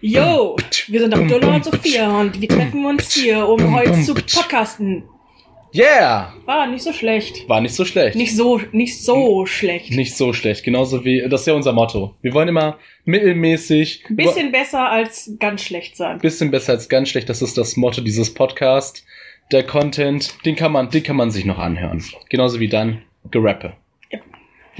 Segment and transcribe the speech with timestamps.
[0.00, 0.56] Yo,
[0.88, 5.04] wir sind Abdullah und Sophia und wir treffen uns hier, um heute zu podcasten.
[5.72, 6.32] Yeah!
[6.46, 7.48] War nicht so schlecht.
[7.48, 8.16] War nicht so schlecht.
[8.16, 9.92] Nicht so, nicht so schlecht.
[9.92, 10.64] Nicht so schlecht.
[10.64, 12.16] Genauso wie, das ist ja unser Motto.
[12.22, 14.04] Wir wollen immer mittelmäßig.
[14.08, 16.18] Ein bisschen besser als ganz schlecht sein.
[16.18, 17.28] Bisschen besser als ganz schlecht.
[17.28, 19.04] Das ist das Motto dieses Podcasts.
[19.52, 22.02] Der Content, den kann man, den kann man sich noch anhören.
[22.28, 23.74] Genauso wie dann Gerappe.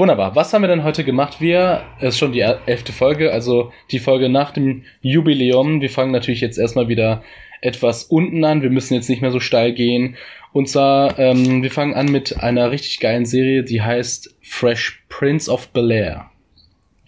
[0.00, 0.34] Wunderbar.
[0.34, 1.42] Was haben wir denn heute gemacht?
[1.42, 5.82] Wir, es ist schon die elfte Folge, also die Folge nach dem Jubiläum.
[5.82, 7.22] Wir fangen natürlich jetzt erstmal wieder
[7.60, 8.62] etwas unten an.
[8.62, 10.16] Wir müssen jetzt nicht mehr so steil gehen.
[10.54, 15.52] Und zwar, ähm, wir fangen an mit einer richtig geilen Serie, die heißt Fresh Prince
[15.52, 16.30] of Bel Air.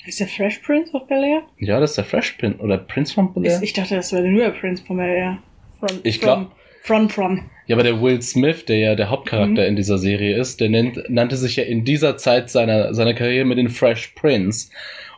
[0.04, 1.44] Ist der Fresh Prince of Bel Air?
[1.60, 3.62] Ja, das ist der Fresh Prince oder Prince von Bel Air.
[3.62, 5.38] Ich dachte, das wäre nur der Prince von Bel Air.
[5.80, 6.50] From, Ich glaub-
[6.82, 7.48] From, from.
[7.72, 9.68] Ja, aber der Will Smith, der ja der Hauptcharakter Mhm.
[9.68, 13.46] in dieser Serie ist, der nennt, nannte sich ja in dieser Zeit seiner, seiner Karriere
[13.46, 14.70] mit den Fresh Prince.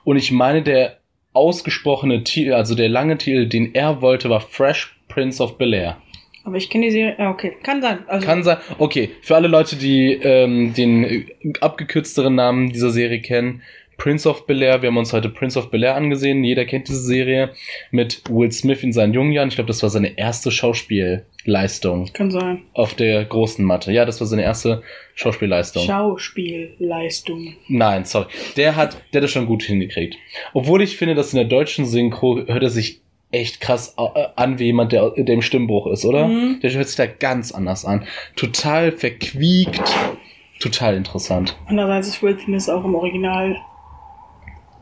[0.04, 0.98] Und ich meine, der
[1.32, 5.96] ausgesprochene Titel, also der lange Titel, den er wollte, war Fresh Prince of Bel Air.
[6.44, 7.16] Aber ich kenne die Serie.
[7.18, 7.56] Ja, okay.
[7.64, 8.04] Kann sein.
[8.06, 8.58] Also, Kann sein.
[8.78, 11.24] Okay, für alle Leute, die ähm, den
[11.60, 13.62] abgekürzteren Namen dieser Serie kennen,
[13.96, 14.82] Prince of Bel Air.
[14.82, 16.44] Wir haben uns heute Prince of Bel Air angesehen.
[16.44, 17.50] Jeder kennt diese Serie
[17.90, 19.48] mit Will Smith in seinen jungen Jahren.
[19.48, 22.62] Ich glaube, das war seine erste Schauspielleistung kann sein.
[22.72, 23.92] auf der großen Matte.
[23.92, 24.82] Ja, das war seine erste
[25.14, 25.84] Schauspielleistung.
[25.84, 27.54] Schauspielleistung.
[27.68, 28.26] Nein, sorry.
[28.56, 30.16] Der hat, der hat das schon gut hingekriegt.
[30.52, 33.00] Obwohl ich finde, dass in der deutschen Synchro hört er sich
[33.34, 36.28] echt krass äh, an wie jemand, der, der im Stimmbruch ist, oder?
[36.28, 36.60] Mhm.
[36.62, 38.06] Der hört sich da ganz anders an.
[38.36, 39.92] Total verquiekt.
[40.60, 41.56] Total interessant.
[41.66, 43.56] Andererseits ist Will Smith auch im Original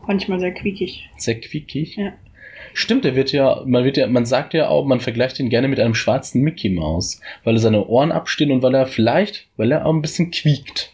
[0.06, 1.08] manchmal sehr quiekig.
[1.16, 1.96] Sehr quiekig.
[1.96, 2.12] Ja.
[2.74, 5.68] Stimmt, der wird ja, man wird ja, man sagt ja auch, man vergleicht ihn gerne
[5.68, 9.72] mit einem schwarzen Mickey Maus, weil er seine Ohren abstehen und weil er vielleicht, weil
[9.72, 10.92] er auch ein bisschen quiekt.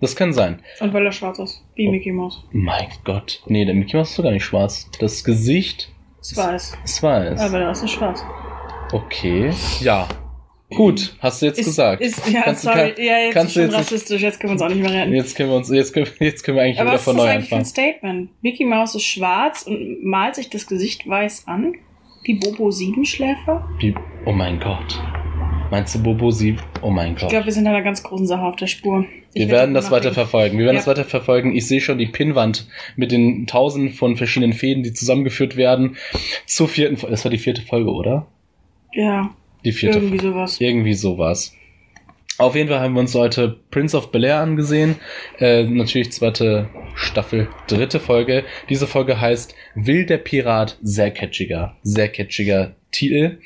[0.00, 0.60] Das kann sein.
[0.80, 1.62] Und weil er schwarz ist.
[1.76, 1.90] Wie Oh.
[1.92, 2.42] Mickey Mouse.
[2.52, 3.40] Mein Gott.
[3.46, 4.88] Nee, der Mickey Maus ist doch gar nicht schwarz.
[5.00, 6.78] Das Gesicht Das weiß.
[6.84, 7.40] ist weiß.
[7.40, 8.22] Aber der Rest ist schwarz.
[8.92, 9.50] Okay.
[9.80, 10.08] Ja.
[10.76, 12.02] Gut, hast du jetzt ist, gesagt.
[12.02, 12.92] Ist, ja, Kannst sorry.
[12.94, 14.22] kann- ja, jetzt kannst ist schon rassistisch.
[14.22, 15.12] Jetzt können wir uns auch nicht mehr retten.
[15.14, 17.16] Jetzt können wir uns, jetzt können, jetzt können wir eigentlich Aber wieder was ist von
[17.16, 17.64] das neu eigentlich für ein anfangen.
[17.90, 18.30] Statement?
[18.42, 21.74] Mickey Mouse ist schwarz und malt sich das Gesicht weiß an?
[22.24, 23.68] Wie Bobo Siebenschläfer?
[23.80, 23.94] Wie,
[24.26, 25.00] oh mein Gott.
[25.70, 26.56] Meinst du Bobo sie?
[26.82, 27.30] Oh mein Ich Gott.
[27.30, 29.06] glaube, wir sind einer ganz großen Sache auf der Spur.
[29.32, 30.58] Ich Wir werde werden das weiter verfolgen.
[30.58, 30.80] Wir werden Ja.
[30.80, 31.56] das weiter verfolgen.
[31.56, 35.96] Ich sehe schon die Pinnwand mit den tausenden von verschiedenen Fäden, die zusammengeführt werden.
[36.44, 37.12] Zur vierten Folge.
[37.12, 38.26] Das war die vierte Folge, oder?
[38.92, 39.30] Ja,
[39.64, 40.60] Die vierte irgendwie sowas.
[40.60, 41.54] Irgendwie sowas.
[42.38, 44.96] Auf jeden Fall haben wir uns heute Prince of Bel Air angesehen.
[45.38, 48.44] Äh, natürlich zweite Staffel, dritte Folge.
[48.68, 53.38] Diese Folge heißt Will der Pirat, sehr catchiger, sehr catchiger Titel.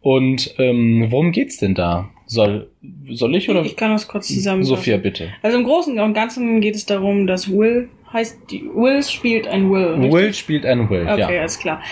[0.00, 2.10] Und ähm, worum geht's denn da?
[2.26, 2.70] Soll,
[3.10, 3.62] soll ich oder?
[3.64, 4.64] Ich kann das kurz zusammen.
[4.64, 5.32] Sophia, bitte.
[5.42, 9.70] Also im Großen und Ganzen geht es darum, dass Will heißt, die, Will spielt ein
[9.70, 9.94] Will.
[9.94, 10.12] richtig?
[10.12, 11.40] Will spielt ein Will, Okay, ja.
[11.40, 11.82] alles klar.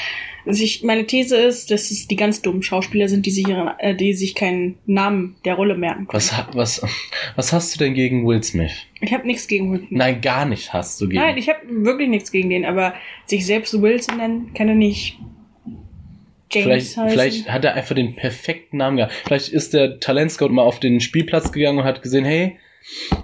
[0.47, 3.69] Also ich, meine These ist, dass es die ganz dummen Schauspieler sind, die sich, ihren,
[3.79, 6.13] äh, die sich keinen Namen der Rolle merken können.
[6.13, 6.83] Was, was,
[7.37, 8.73] was hast du denn gegen Will Smith?
[9.01, 9.87] Ich habe nichts gegen Will.
[9.91, 11.21] Nein, gar nicht hast du gegen.
[11.21, 12.95] Nein, ich habe wirklich nichts gegen den, aber
[13.27, 15.19] sich selbst Will zu nennen, kann er nicht
[16.55, 17.09] James Vielleicht, heißen.
[17.11, 19.13] vielleicht hat er einfach den perfekten Namen gehabt.
[19.25, 22.59] Vielleicht ist der Talentscout mal auf den Spielplatz gegangen und hat gesehen, hey,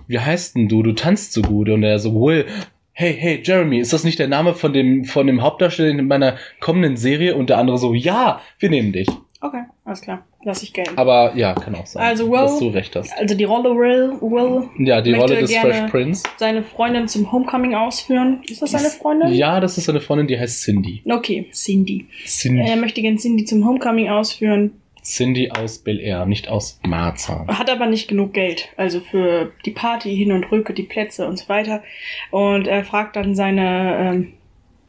[0.09, 0.83] wie heißt denn du?
[0.83, 1.69] Du tanzt so gut.
[1.69, 2.47] Und er so, Will,
[2.93, 6.37] hey, hey, Jeremy, ist das nicht der Name von dem, von dem Hauptdarsteller in meiner
[6.61, 7.35] kommenden Serie?
[7.37, 9.09] Und der andere so, ja, wir nehmen dich.
[9.43, 10.27] Okay, alles klar.
[10.45, 10.97] Lass ich gelten.
[10.99, 13.13] Aber ja, kann auch sein, Also, Will- dass du recht hast.
[13.19, 16.23] Also die Rolle Will, Will Ja, die Rolle des gerne- Fresh Prince.
[16.37, 18.41] seine Freundin zum Homecoming ausführen.
[18.49, 19.33] Ist das seine Freundin?
[19.33, 21.03] Ja, das ist seine Freundin, die heißt Cindy.
[21.11, 22.07] Okay, Cindy.
[22.27, 27.47] Cindy, Er möchte gerne Cindy zum Homecoming ausführen, Cindy aus Bel Air, nicht aus Marzahn.
[27.49, 28.69] hat aber nicht genug Geld.
[28.77, 31.83] Also für die Party hin und rücke, die Plätze und so weiter.
[32.31, 34.33] Und er fragt dann seine ähm,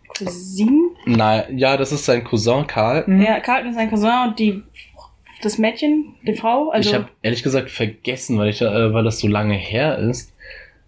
[0.07, 0.89] Cousine.
[1.05, 3.22] Na, ja, das ist sein Cousin Carlton.
[3.22, 4.63] Ja, Carlton ist sein Cousin und die
[5.41, 6.69] das Mädchen, die Frau.
[6.69, 10.35] Also ich habe ehrlich gesagt vergessen, weil, ich, äh, weil das so lange her ist,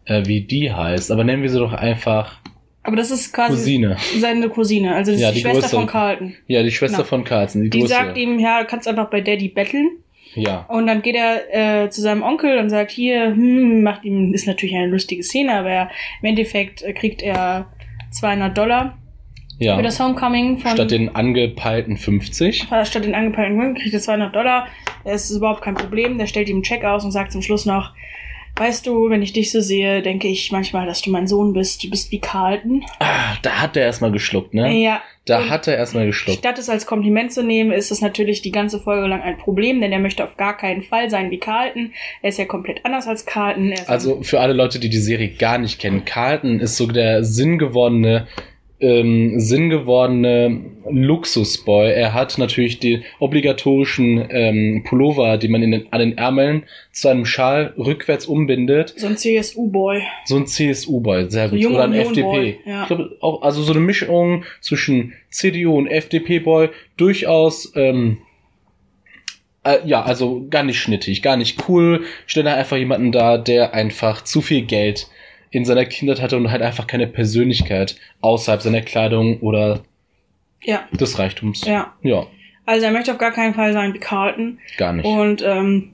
[0.05, 1.11] äh, wie die heißt.
[1.11, 2.39] Aber nennen wir sie doch einfach
[2.83, 3.97] aber das ist quasi Cousine.
[4.19, 4.93] seine Cousine.
[4.95, 5.79] Also das Ja, ist die, die Schwester größere.
[5.81, 6.35] von Carlton.
[6.47, 7.07] Ja, die Schwester Genau.
[7.09, 7.97] von Carlson, die, Die größere.
[8.05, 9.89] sagt ihm, ja, du kannst einfach bei Daddy betteln.
[10.35, 10.65] ja.
[10.67, 14.47] Und dann geht er äh, zu seinem Onkel und sagt, hier, hm, macht ihm, ist
[14.47, 15.89] natürlich eine lustige Szene, aber er,
[16.21, 17.67] im Endeffekt äh, kriegt er
[18.11, 18.97] 200 Dollar
[19.59, 19.75] ja.
[19.77, 22.63] für das Homecoming von, Statt den angepeilten 50.
[22.83, 24.67] statt den angepeilten Kunden kriegt er 200 Dollar.
[25.05, 26.17] Das ist überhaupt kein Problem.
[26.17, 27.91] Der stellt ihm einen Check aus und sagt zum Schluss noch,
[28.55, 31.83] weißt du, wenn ich dich so sehe, denke ich manchmal, dass du mein Sohn bist.
[31.83, 32.83] Du bist wie Carlton.
[32.99, 34.71] Ah, da hat er erstmal geschluckt, ne?
[34.73, 35.01] Ja.
[35.25, 36.39] Da Und hat er erstmal geschluckt.
[36.39, 39.79] Statt es als Kompliment zu nehmen, ist es natürlich die ganze Folge lang ein Problem,
[39.79, 41.93] denn er möchte auf gar keinen Fall sein wie Carlton.
[42.21, 43.73] Er ist ja komplett anders als Carlton.
[43.87, 48.27] Also für alle Leute, die die Serie gar nicht kennen, Carlton ist so der sinngewordene
[48.83, 50.59] ähm, sinngewordene
[50.89, 51.91] Luxusboy.
[51.93, 57.07] Er hat natürlich die obligatorischen ähm, Pullover, die man in den, an den Ärmeln zu
[57.07, 58.93] einem Schal rückwärts umbindet.
[58.97, 60.03] So ein CSU-Boy.
[60.25, 61.65] So ein CSU-Boy, sehr So gut.
[61.67, 62.59] Oder ein FDP.
[62.65, 62.81] ja.
[62.81, 68.17] Ich glaube auch, also so eine Mischung zwischen CDU und FDP-Boy, durchaus, ähm,
[69.63, 72.03] äh, ja, also gar nicht schnittig, gar nicht cool.
[72.25, 75.07] Stell da einfach jemanden da, der einfach zu viel Geld
[75.53, 79.83] in seiner Kindheit hatte und halt einfach keine Persönlichkeit außerhalb seiner Kleidung oder
[80.63, 81.65] Ja, des Reichtums.
[81.65, 81.93] ja.
[82.01, 82.25] Ja,
[82.65, 85.05] Also er möchte auf gar keinen Fall sein wie Carlton gar nicht.
[85.05, 85.93] und ähm,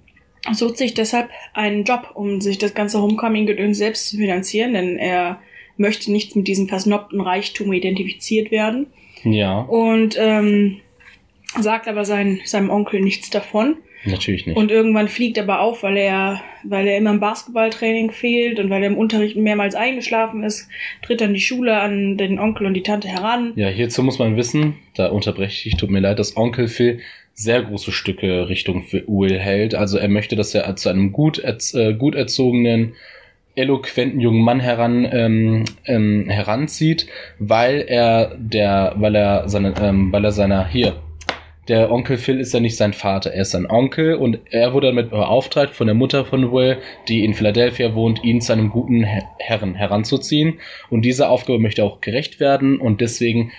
[0.53, 5.39] sucht sich deshalb einen Job, um sich das ganze Homecoming-Gedöns selbst zu finanzieren, denn er
[5.77, 8.87] möchte nicht mit diesem versnobten Reichtum identifiziert werden
[9.23, 10.77] ja, und ähm,
[11.59, 13.77] sagt aber sein, seinem Onkel nichts davon.
[14.05, 14.55] Natürlich nicht.
[14.55, 18.69] Und irgendwann fliegt er aber auf, weil er, weil er immer im Basketballtraining fehlt und
[18.69, 20.69] weil er im Unterricht mehrmals eingeschlafen ist,
[21.01, 23.53] tritt dann die Schule an den Onkel und die Tante heran.
[23.55, 26.99] Ja, hierzu muss man wissen, da unterbreche ich, tut mir leid, dass Onkel Phil
[27.33, 29.73] sehr große Stücke Richtung Will hält.
[29.73, 32.93] Also er möchte, dass er zu einem gut, äh, gut erzogenen,
[33.55, 37.07] eloquenten jungen Mann heran ähm, ähm, heranzieht,
[37.39, 40.95] weil er der, weil er seine, ähm, weil er seiner hier
[41.69, 44.87] der Onkel Phil ist ja nicht sein Vater, er ist sein Onkel und er wurde
[44.87, 49.03] damit beauftragt von der Mutter von Will, die in Philadelphia wohnt, ihn zu einem guten
[49.03, 50.59] Her Herren heranzuziehen.
[50.89, 53.51] Und dieser Aufgabe möchte auch gerecht werden und deswegen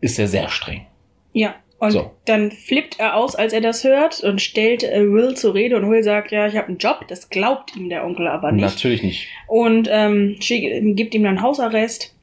[0.00, 0.86] ist er sehr streng.
[1.32, 1.54] Ja.
[1.80, 2.10] Und So.
[2.24, 5.88] dann flippt er aus, als er das hört und stellt äh, Will zur Rede und
[5.88, 7.04] Will sagt, ja, ich habe einen Job.
[7.06, 8.64] Das glaubt ihm der Onkel aber nicht.
[8.64, 9.28] Natürlich nicht.
[9.46, 12.16] Und ähm, gibt ihm dann Hausarrest.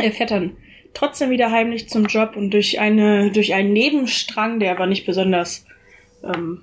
[0.00, 0.52] Er fährt dann
[0.94, 5.66] trotzdem wieder heimlich zum Job und durch eine durch einen Nebenstrang, der aber nicht besonders
[6.24, 6.62] ähm,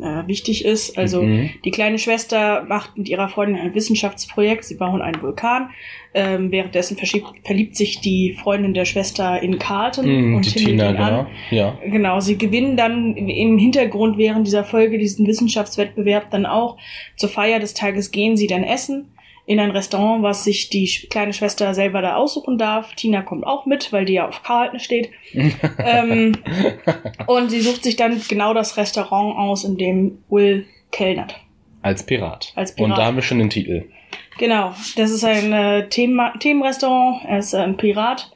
[0.00, 0.98] äh, wichtig ist.
[0.98, 1.50] Also Mhm.
[1.64, 4.64] die kleine Schwester macht mit ihrer Freundin ein Wissenschaftsprojekt.
[4.64, 5.70] Sie bauen einen Vulkan.
[6.14, 6.96] Ähm, währenddessen
[7.44, 11.10] verliebt sich die Freundin der Schwester in Carlton Mhm, und die Tina, ihn an.
[11.10, 11.26] genau.
[11.50, 11.78] Ja.
[11.84, 16.76] Genau, sie gewinnen dann im Hintergrund während dieser Folge diesen Wissenschaftswettbewerb dann auch.
[17.16, 19.12] Zur Feier des Tages gehen sie dann essen
[19.48, 22.94] in ein Restaurant, was sich die kleine Schwester selber da aussuchen darf.
[22.94, 25.10] Tina kommt auch mit, weil die ja auf Carlton steht.
[25.78, 26.36] ähm,
[27.26, 31.34] und sie sucht sich dann genau das Restaurant aus, in dem Will kellnert.
[31.80, 32.52] Als Pirat.
[32.56, 32.90] Als Pirat.
[32.90, 33.86] Und da haben wir schon den Titel.
[34.36, 37.24] Genau, das ist ein äh, Thema Themenrestaurant.
[37.26, 38.30] Er ist ein Pirat.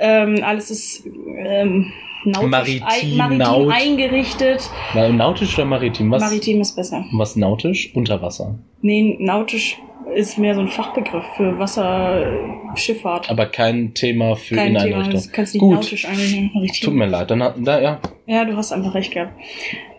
[0.00, 1.92] Ähm, alles ist ähm,
[2.24, 3.72] nautisch, Maritim, ein, maritim Naut.
[3.72, 4.68] eingerichtet.
[4.94, 6.10] Na, nautisch oder maritim?
[6.10, 7.04] Was, Maritim ist besser.
[7.12, 7.94] was nautisch?
[7.94, 8.58] Unter Wasser.
[8.82, 9.78] Nee, nautisch
[10.14, 13.28] ist mehr so ein Fachbegriff für Wasserschifffahrt.
[13.30, 15.22] Aber kein Thema für Kein Thema, Inneneinrichtung.
[15.22, 15.74] du kannst nicht Gut.
[15.74, 16.06] nautisch.
[16.06, 16.70] Maritim.
[16.82, 17.30] Tut mir leid.
[17.30, 18.00] Dann, hat- da, ja.
[18.26, 19.32] Ja, du hast einfach recht gehabt.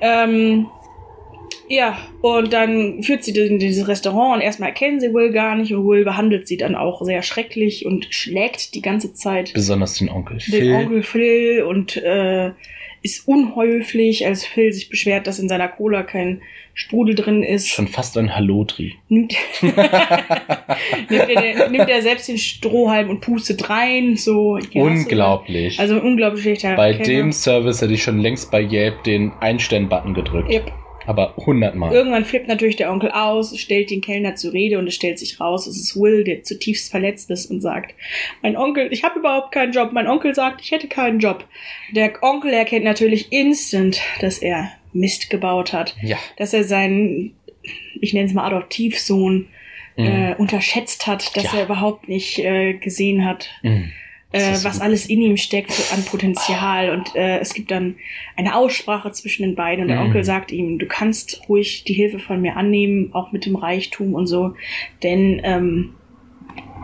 [0.01, 0.67] Ähm,
[1.69, 5.73] ja, und dann führt sie in dieses Restaurant und erstmal erkennen sie Will gar nicht
[5.73, 10.09] und Will behandelt sie dann auch sehr schrecklich und schlägt die ganze Zeit Besonders den
[10.09, 10.73] Onkel den Phil.
[10.73, 12.51] Onkel Phil und äh,
[13.01, 16.41] ist unhöflich, als Phil sich beschwert, dass in seiner Cola kein
[16.73, 17.69] Sprudel drin ist.
[17.69, 18.95] Schon fast ein Hallotri.
[19.09, 19.77] Nimmt, nimmt,
[21.29, 24.57] er, nimmt er selbst den Strohhalm und pustet rein, so.
[24.57, 25.77] ja, Unglaublich.
[25.77, 27.05] So, also unglaublich schlechter bei Kellner.
[27.05, 30.51] dem Service hätte ich schon längst bei Yelp den Einstern-Button gedrückt.
[30.51, 30.71] Yep.
[31.07, 31.93] Aber hundertmal.
[31.93, 35.39] Irgendwann flippt natürlich der Onkel aus, stellt den Kellner zur Rede und es stellt sich
[35.39, 37.95] raus, es ist Will, der zutiefst verletzt ist und sagt,
[38.41, 39.91] mein Onkel, ich habe überhaupt keinen Job.
[39.93, 41.45] Mein Onkel sagt, ich hätte keinen Job.
[41.95, 45.95] Der Onkel erkennt natürlich instant, dass er Mist gebaut hat.
[46.01, 46.17] Ja.
[46.37, 47.35] Dass er seinen,
[48.01, 49.47] ich nenne es mal Adoptivsohn,
[49.95, 51.59] äh, unterschätzt hat, dass Ja.
[51.59, 53.91] er überhaupt nicht äh, gesehen hat, Mhm.
[54.31, 54.81] Äh, was gut.
[54.81, 56.91] alles in ihm steckt an Potenzial.
[56.91, 57.95] Und äh, es gibt dann
[58.35, 60.07] eine Aussprache zwischen den beiden und der Mhm.
[60.07, 64.13] Onkel sagt ihm, du kannst ruhig die Hilfe von mir annehmen, auch mit dem Reichtum
[64.13, 64.53] und so.
[65.03, 65.93] Denn ähm,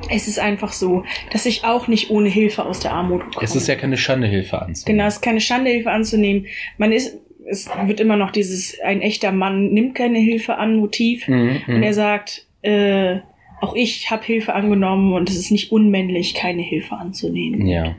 [0.09, 3.45] es ist einfach so, dass ich auch nicht ohne Hilfe aus der Armut komme.
[3.45, 4.97] Es ist ja keine Schande, Hilfe anzunehmen.
[4.97, 6.47] Genau, es ist keine Schande, Hilfe anzunehmen.
[6.77, 11.27] Man ist, es wird immer noch dieses, ein echter Mann nimmt keine Hilfe an, Motiv.
[11.27, 11.75] Mhm, mhm.
[11.75, 13.19] Und er sagt, äh,
[13.63, 17.65] auch ich habe Hilfe angenommen und es ist nicht unmännlich, keine Hilfe anzunehmen.
[17.65, 17.95] Ja.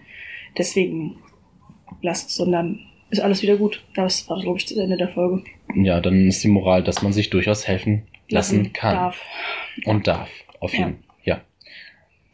[0.58, 1.16] Deswegen
[2.02, 2.80] lass es, sondern
[3.10, 3.82] ist alles wieder gut.
[3.94, 5.42] Das war, glaube ich, das Ende der Folge.
[5.74, 8.94] Ja, dann ist die Moral, dass man sich durchaus helfen lassen kann.
[8.94, 9.22] Darf.
[9.86, 10.30] Und darf.
[10.60, 11.13] Auf jeden Ja.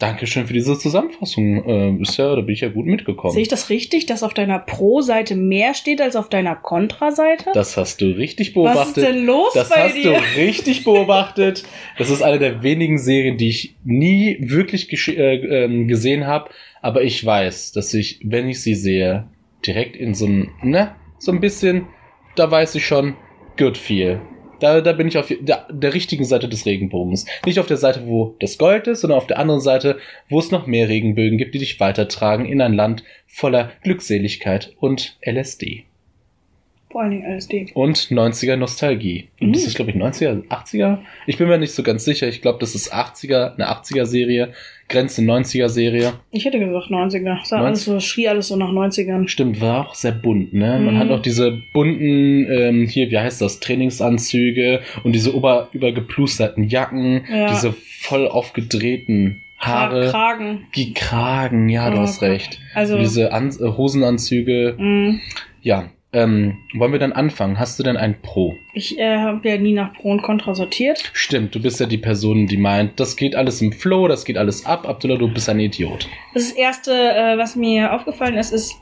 [0.01, 1.63] Dankeschön für diese Zusammenfassung.
[1.65, 3.35] Äh, ist ja, da bin ich ja gut mitgekommen.
[3.35, 7.51] Sehe ich das richtig, dass auf deiner Pro-Seite mehr steht als auf deiner Kontra-Seite?
[7.53, 8.97] Das hast du richtig Was beobachtet.
[8.97, 10.13] ist denn los Das bei hast dir?
[10.15, 11.65] du richtig beobachtet.
[11.99, 16.51] Das ist eine der wenigen Serien, die ich nie wirklich äh, ähm, gesehen habe.
[16.81, 19.29] Aber ich weiß, dass ich, wenn ich sie sehe,
[19.67, 21.87] direkt in so ein, ne, so ein bisschen,
[22.37, 23.17] da weiß ich schon,
[23.59, 24.23] good feel.
[24.61, 27.27] Da, da bin ich auf der, der richtigen Seite des Regenbogens.
[27.45, 29.99] Nicht auf der Seite, wo das Gold ist, sondern auf der anderen Seite,
[30.29, 35.19] wo es noch mehr Regenbögen gibt, die dich weitertragen in ein Land voller Glückseligkeit und
[35.25, 35.85] LSD.
[36.91, 37.69] Vor allen Dingen LSD.
[37.75, 39.29] Und 90er Nostalgie.
[39.41, 39.53] Und Mhm.
[39.53, 40.99] das ist, glaube ich, 90er, 80er?
[41.27, 42.27] Ich bin mir nicht so ganz sicher.
[42.27, 44.53] Ich glaube, das ist 80er, eine 80er-Serie,
[44.89, 46.15] Grenze 90er-Serie.
[46.33, 47.39] Ich hätte gesagt 90er.
[47.45, 47.61] Sah 90?
[47.61, 49.29] alles so, schrie alles so nach 90ern.
[49.29, 50.81] Stimmt, war auch sehr bunt, ne?
[50.81, 50.99] Man Mhm.
[50.99, 57.23] hat noch diese bunten, ähm, hier, wie heißt das, Trainingsanzüge und diese ober, übergeplusterten Jacken,
[57.33, 57.51] Ja.
[57.51, 60.67] diese voll aufgedrehten Haare, Kra- Kragen.
[60.75, 62.31] die Kragen, ja, du Oh hast Gott.
[62.31, 62.59] recht.
[62.75, 65.19] Also, Diese An äh, Hosenanzüge, mh,
[65.63, 65.91] ja.
[66.13, 67.61] Ähm, wollen wir dann anfangen?
[67.61, 68.57] Hast du denn ein Pro?
[68.73, 71.11] ich äh, habe ja nie nach Pro und Contra sortiert.
[71.13, 74.37] Stimmt, du bist ja die Person, die meint, das geht alles im Flow, das geht
[74.37, 74.89] alles ab.
[74.89, 76.09] Abdullah, du bist ein Idiot.
[76.35, 78.75] Das erste, äh, was mir aufgefallen ist, ist,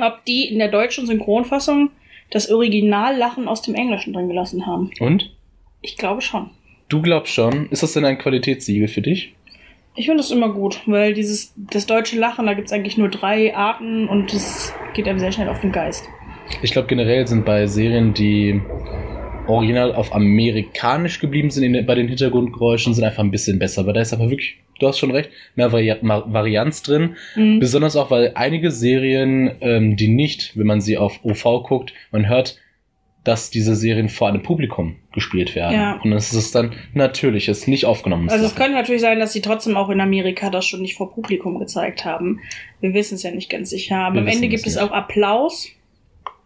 [0.00, 1.90] ob die in der deutschen Synchronfassung
[2.30, 4.90] das Originallachen aus dem Englischen drin gelassen haben.
[5.00, 5.34] Und?
[5.80, 6.50] Ich glaube schon.
[6.88, 9.34] Du glaubst schon, ist das denn ein Qualitätssiegel für dich?
[9.94, 13.10] Ich finde das immer gut, weil dieses das deutsche Lachen, da gibt es eigentlich nur
[13.10, 16.08] drei Arten und das geht einem sehr schnell auf den Geist.
[16.62, 18.60] Ich glaube generell sind bei Serien, die
[19.46, 23.86] original auf amerikanisch geblieben sind in, bei den Hintergrundgeräuschen, sind einfach ein bisschen besser.
[23.86, 27.16] Weil da ist aber wirklich, du hast schon recht, mehr Vari Varianz drin.
[27.36, 27.58] Mhm.
[27.58, 32.28] Besonders auch, weil einige Serien, ähm, die nicht, wenn man sie auf OV guckt, man
[32.28, 32.58] hört,
[33.24, 35.74] dass diese Serien vor einem Publikum gespielt werden.
[35.74, 36.00] Ja.
[36.02, 38.32] Und das ist dann natürliches, nicht aufgenommenes.
[38.32, 41.12] Also es könnte natürlich sein, dass sie trotzdem auch in Amerika das schon nicht vor
[41.12, 42.40] Publikum gezeigt haben.
[42.80, 43.98] Wir wissen es ja nicht ganz sicher.
[43.98, 44.82] Aber Wir am Ende es gibt es nicht.
[44.82, 45.68] auch Applaus.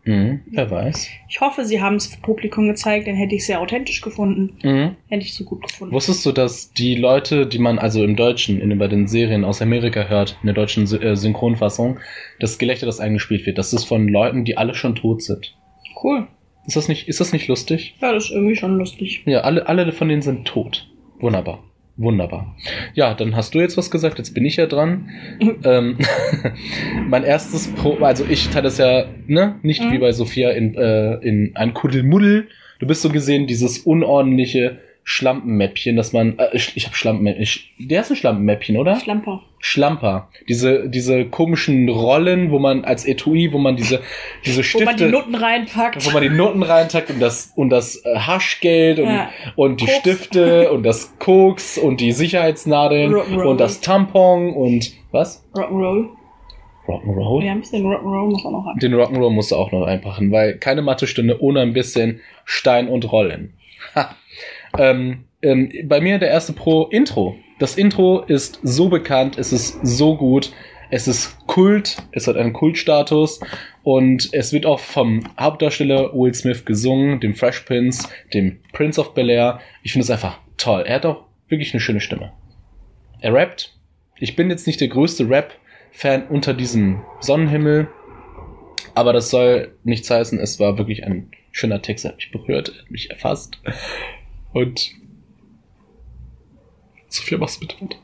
[0.07, 1.09] Mhm, wer weiß.
[1.29, 4.57] Ich hoffe, sie haben es Publikum gezeigt, dann hätte ich es sehr authentisch gefunden.
[4.63, 4.97] Mhm.
[5.09, 5.93] Hätte ich so gut gefunden.
[5.93, 9.61] Wusstest du, dass die Leute, die man also im Deutschen, in, bei den Serien aus
[9.61, 11.99] Amerika hört, in der deutschen äh, Synchronfassung,
[12.39, 15.57] das Gelächter, das eingespielt wird, das ist von Leuten, die alle schon tot sind.
[16.03, 16.29] Cool.
[16.67, 17.97] Ist das nicht, ist das nicht lustig?
[18.01, 19.23] Ja, das ist irgendwie schon lustig.
[19.27, 20.89] Ja, alle, alle von denen sind tot.
[21.19, 21.65] Wunderbar.
[21.99, 22.55] Wunderbar.
[22.95, 25.09] Ja, dann hast du jetzt was gesagt, jetzt bin ich ja dran.
[25.65, 25.97] ähm,
[27.09, 29.93] mein erstes Pro, also ich teile das ja, ne, nicht Mhm.
[29.93, 32.49] wie bei Sophia in, äh, in ein Kuddelmuddel.
[32.79, 37.47] Du bist so gesehen dieses unordentliche Schlampenmäppchen, dass man, äh, ich, ich hab Schlampenmäppchen,
[37.79, 38.99] der ist ein Schlampenmäppchen, oder?
[38.99, 39.41] Schlamper.
[39.61, 40.29] Schlamper.
[40.49, 44.01] Diese, diese komischen Rollen, wo man als Etui, wo man diese,
[44.45, 46.05] diese Wo Stifte, man die Noten reinpackt.
[46.05, 49.31] wo man die Noten reintackt und das, und das äh, Haschgeld und, Ja.
[49.55, 49.97] und die Koks.
[49.99, 55.45] Stifte und das Koks und die Sicherheitsnadeln und das Tampon und was?
[55.55, 56.09] Rock'n'Roll.
[56.89, 57.45] Rock'n'Roll?
[57.45, 58.77] Ja, ein bisschen Rock'n'Roll muss auch noch rein.
[58.81, 63.11] Den Rock'n'Roll musst du auch noch einpacken, weil keine Mathestunde ohne ein bisschen Stein und
[63.13, 63.55] Rollen.
[63.95, 64.17] Ha.
[64.79, 67.37] Ähm, ähm, bei mir der erste Pro Intro.
[67.59, 70.53] Das Intro ist so bekannt, es ist so gut,
[70.91, 73.41] es ist Kult, es hat einen Kultstatus
[73.83, 79.15] und es wird auch vom Hauptdarsteller Will Smith gesungen, dem Fresh Prince, dem Prince of
[79.15, 79.61] Bel Air.
[79.83, 80.85] Ich finde es einfach toll.
[80.87, 82.33] Er hat auch wirklich eine schöne Stimme.
[83.21, 83.75] Er rappt.
[84.19, 87.89] Ich bin jetzt nicht der größte Rap-Fan unter diesem Sonnenhimmel,
[88.95, 90.39] aber das soll nichts heißen.
[90.39, 93.59] Es war wirklich ein schöner Text, er hat mich berührt, er hat mich erfasst.
[94.57, 94.95] Und
[97.09, 97.99] Sophia, mach's bitte weiter.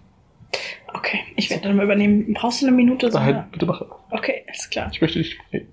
[0.93, 2.35] Okay, ich werde dann mal übernehmen.
[2.35, 3.11] Brauchst du eine Minute?
[3.11, 3.81] So Nein, bitte mach.
[4.11, 4.91] Okay, alles klar.
[4.93, 5.39] Ich möchte nicht.
[5.51, 5.67] Hey.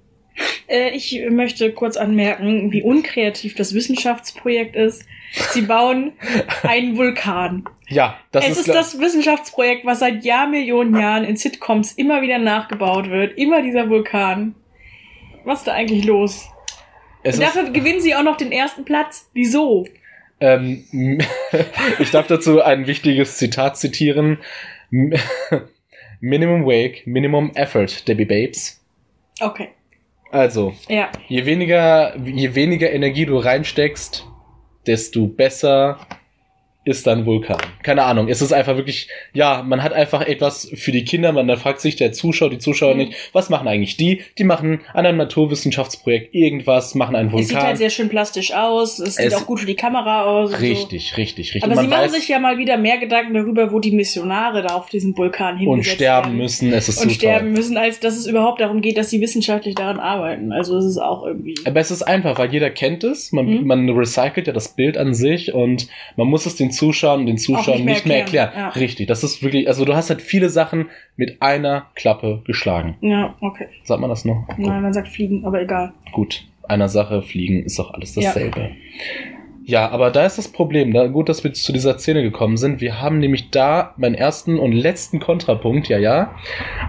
[0.70, 5.06] Äh, ich möchte kurz anmerken, wie unkreativ das Wissenschaftsprojekt ist.
[5.50, 6.14] Sie bauen
[6.64, 7.66] einen Vulkan.
[7.90, 12.38] Ja, das es ist, ist, das Wissenschaftsprojekt, was seit Jahrmillionen Jahren in Sitcoms immer wieder
[12.38, 13.38] nachgebaut wird.
[13.38, 14.56] Immer dieser Vulkan.
[15.44, 16.48] Was ist da eigentlich los?
[17.24, 19.30] ist, dafür gewinnen sie auch noch den ersten Platz.
[19.34, 19.86] Wieso?
[20.40, 20.86] Ähm,
[22.00, 24.38] ich darf dazu ein wichtiges Zitat zitieren.
[26.22, 28.84] Minimum Wake, Minimum Effort, Debbie Babes.
[29.42, 29.70] Okay.
[30.32, 31.12] Also, Ja.
[31.28, 34.26] je weniger, je weniger Energie du reinsteckst,
[34.86, 35.98] desto besser
[36.86, 37.58] ist dann Vulkan.
[37.84, 38.30] Keine Ahnung.
[38.30, 41.32] Es ist einfach wirklich, ja, man hat einfach etwas für die Kinder.
[41.34, 43.00] Man da fragt sich der Zuschauer, die Zuschauer Mhm.
[43.00, 44.22] nicht, was machen eigentlich die?
[44.38, 47.68] Die machen an einem Naturwissenschaftsprojekt irgendwas, machen einen Es sieht Vulkan.
[47.68, 49.00] halt sehr schön plastisch aus.
[49.00, 50.52] Es sieht Es- auch gut für die Kamera aus.
[50.52, 50.66] und So.
[50.66, 51.64] richtig, richtig, richtig.
[51.64, 54.62] Aber man sie machen weiß sich ja mal wieder mehr Gedanken darüber, wo die Missionare
[54.62, 56.38] da auf diesem Vulkan und hingesetzt sterben werden.
[56.38, 56.74] müssen.
[56.74, 57.58] Es ist Und sterben toll.
[57.58, 60.52] müssen, als dass es überhaupt darum geht, dass sie wissenschaftlich daran arbeiten.
[60.52, 61.56] Also es ist auch irgendwie.
[61.66, 63.32] Aber es ist einfach, weil jeder kennt es.
[63.32, 63.68] Man, Mhm.
[63.68, 67.38] man recycelt ja das Bild an sich und man muss es den Zuschauern und den
[67.38, 68.48] Zuschauern nicht mehr nicht mehr erklären.
[68.48, 68.80] erklären, ja.
[68.80, 72.98] Richtig, das ist wirklich, also du hast halt viele Sachen mit einer Klappe geschlagen.
[73.02, 73.68] Ja, okay.
[73.84, 74.48] Sagt man das noch?
[74.58, 75.94] Nein, man sagt fliegen, aber egal.
[76.12, 78.72] Gut, einer Sache fliegen ist doch alles dasselbe.
[79.66, 79.90] Ja.
[79.90, 80.94] aber da ist das Problem.
[80.94, 82.82] Da, gut, dass wir zu dieser Szene gekommen sind.
[82.82, 86.36] Wir haben nämlich da meinen ersten und letzten Kontrapunkt, ja, ja.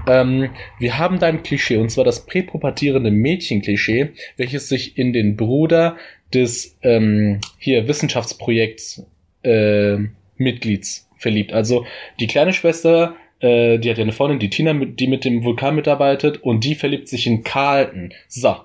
[0.09, 5.37] Ähm, wir haben da ein Klischee, und zwar das präpubertierende Mädchenklischee, welches sich in den
[5.37, 5.97] Bruder
[6.33, 9.05] des ähm, hier Wissenschaftsprojekts
[9.43, 9.97] äh,
[10.37, 11.53] Mitglieds verliebt.
[11.53, 11.87] Also
[12.19, 15.75] die kleine Schwester, äh, die hat ja eine Freundin, die Tina, die mit dem Vulkan
[15.75, 18.13] mitarbeitet und die verliebt sich in Carlton.
[18.29, 18.57] So,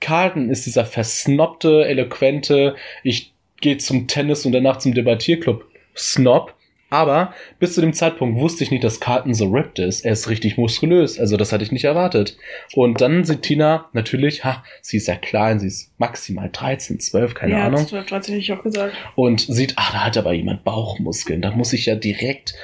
[0.00, 5.64] Carlton ist dieser versnobte, eloquente, ich gehe zum Tennis und danach zum Debattierclub
[5.96, 6.53] Snob.
[6.94, 10.04] Aber bis zu dem Zeitpunkt wusste ich nicht, dass Carlton so ripped ist.
[10.04, 11.18] Er ist richtig muskulös.
[11.18, 12.36] Also das hatte ich nicht erwartet.
[12.72, 17.34] Und dann sieht Tina natürlich, ha, sie ist ja klein, sie ist maximal 13, 12,
[17.34, 17.84] keine ja, Ahnung.
[17.84, 18.94] 12, 13 hätte ich auch gesagt.
[19.16, 21.42] Und sieht, ah, da hat aber jemand Bauchmuskeln.
[21.42, 22.54] Da muss ich ja direkt,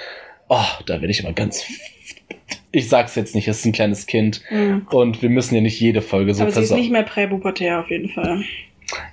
[0.48, 1.66] oh, da werde ich aber ganz,
[2.70, 4.42] ich sag's jetzt nicht, es ist ein kleines Kind.
[4.48, 4.86] Mhm.
[4.92, 7.90] Und wir müssen ja nicht jede Folge so Aber sie ist nicht mehr präpubertär auf
[7.90, 8.44] jeden Fall.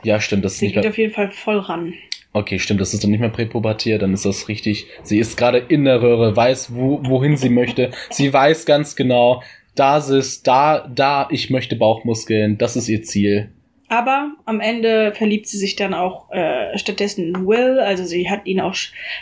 [0.03, 0.91] Ja, stimmt, das ist Sie nicht geht mehr.
[0.91, 1.95] auf jeden Fall voll ran.
[2.37, 4.85] Okay, stimmt, das ist dann nicht mehr präpubertier, dann ist das richtig.
[5.01, 7.89] Sie ist gerade in der Röhre, weiß, wo, wohin sie möchte.
[8.11, 9.41] Sie weiß ganz genau,
[9.73, 13.49] da ist da, da, ich möchte Bauchmuskeln, das ist ihr Ziel.
[13.89, 17.79] Aber am Ende verliebt sie sich dann auch äh, stattdessen in Will.
[17.79, 18.75] Also sie hat ihn auch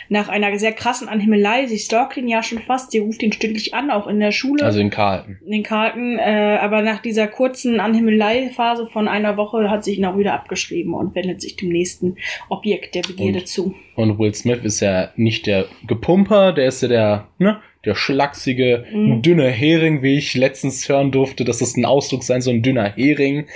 [0.08, 3.74] nach einer sehr krassen Anhimmelei, sie stalkt ihn ja schon fast, sie ruft ihn stündlich
[3.74, 4.64] an, auch in der Schule.
[4.64, 5.38] Also in Carlton.
[5.46, 10.18] in Karten, äh, aber nach dieser kurzen Anhimmelei-Phase von einer Woche hat sich ihn auch
[10.18, 12.16] wieder abgeschrieben und wendet sich dem nächsten
[12.48, 13.74] Objekt der Begierde Und- zu.
[13.94, 18.84] Und Will Smith ist ja nicht der Gepumper, der ist ja der, ne, der schlachsige,
[18.92, 19.22] Mhm.
[19.22, 22.92] dünne Hering, wie ich letztens hören durfte, dass es ein Ausdruck sein soll, ein dünner
[22.96, 23.46] Hering.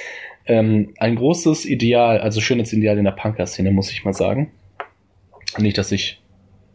[0.51, 4.51] Ähm, ein großes Ideal, also schönes Ideal in der Punker-Szene, muss ich mal sagen.
[5.59, 6.21] Nicht, dass ich,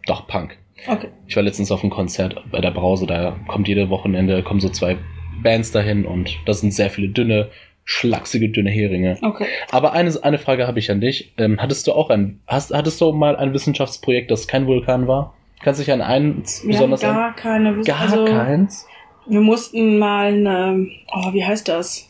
[0.07, 0.57] doch, Punk.
[0.87, 1.09] Okay.
[1.27, 4.69] Ich war letztens auf einem Konzert bei der Brause, da kommt jede Wochenende, kommen so
[4.69, 4.97] zwei
[5.43, 7.49] Bands dahin und das sind sehr viele dünne,
[7.83, 9.17] schlachsige, dünne Heringe.
[9.21, 9.45] Okay.
[9.71, 11.33] Aber eine, eine Frage habe ich an dich.
[11.37, 15.33] Ähm, hattest du auch ein, hast, hattest du mal ein Wissenschaftsprojekt, das kein Vulkan war?
[15.61, 17.21] Kannst du dich an einen Wir besonders haben an?
[17.21, 18.87] gar keine Wiss- Gar also, keins?
[19.27, 22.09] Wir mussten mal eine, oh, wie heißt das?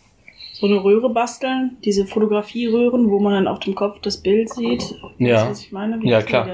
[0.58, 4.84] So eine Röhre basteln, diese Fotografieröhren, wo man dann auf dem Kopf das Bild sieht.
[5.18, 5.50] Ja.
[5.50, 6.02] Was ich meine?
[6.02, 6.48] Wie Ja, klar.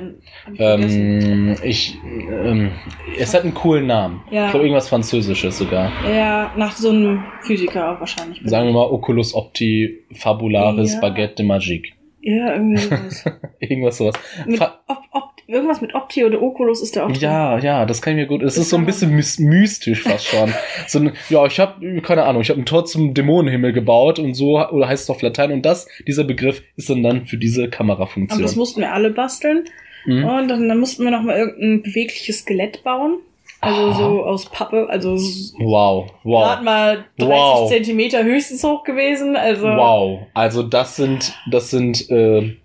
[0.52, 0.60] ich.
[0.60, 2.72] Ähm, ich, ähm,
[3.20, 4.24] es hat einen coolen Namen.
[4.32, 4.46] Ja.
[4.46, 5.92] Ich glaube, irgendwas Französisches sogar.
[6.10, 8.42] ja, nach so einem Physiker wahrscheinlich.
[8.44, 11.00] Sagen wir mal Oculus Opti Fabularis Ja.
[11.00, 11.94] Baguette de Magique.
[12.22, 13.26] Ja, irgendwie sowas.
[13.60, 14.16] Irgendwas sowas.
[14.46, 14.80] mit Op
[15.12, 17.20] Op irgendwas mit Opti oder Oculus ist da auch drin.
[17.20, 18.42] ja, ja, das kann ich mir gut.
[18.42, 20.54] Es Das ist so ein bisschen mys mystisch fast schon.
[20.88, 24.34] so ein, ja, ich habe keine Ahnung, ich habe ein Tor zum Dämonenhimmel gebaut und
[24.34, 27.64] so oder heißt es auf Latein und das dieser Begriff ist dann dann für diese
[27.64, 28.42] Aber Kamerafunktion.
[28.42, 29.66] das mussten wir alle basteln.
[30.06, 30.24] Mhm.
[30.26, 33.20] Und dann, dann mussten wir noch mal irgendein bewegliches Skelett bauen.
[33.62, 34.88] Also so aus Pappe.
[34.90, 37.70] Also s- Wow, gerade wow, mal 30 Wow.
[37.70, 39.36] Zentimeter höchstens hoch gewesen.
[39.36, 40.20] Also wow.
[40.34, 42.56] Also das sind, das sind, äh,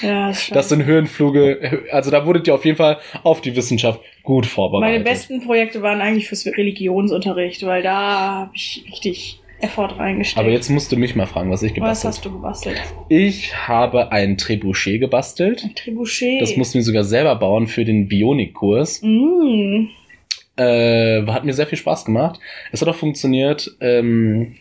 [0.00, 1.84] ja, ist das sind Höhenfluge.
[1.92, 4.92] Also da wurdet ihr auf jeden Fall auf die Wissenschaft gut vorbereitet.
[4.92, 7.92] Meine besten Projekte waren eigentlich fürs Religionsunterricht, weil da
[8.40, 10.38] habe ich richtig Effort reingesteckt.
[10.38, 12.82] Aber jetzt musst du mich mal fragen, was ich Was gebastelt hast du gebastelt?
[13.08, 15.64] Ich habe ein Trebuchet gebastelt.
[15.64, 16.42] Ein Trebuchet.
[16.42, 19.02] Das mussten wir sogar selber bauen für den Bionik-Kurs.
[19.02, 19.88] Mm.
[20.56, 22.40] Äh, hat mir sehr viel Spaß gemacht.
[22.72, 23.70] Es hat auch funktioniert.
[23.80, 24.56] Ähm,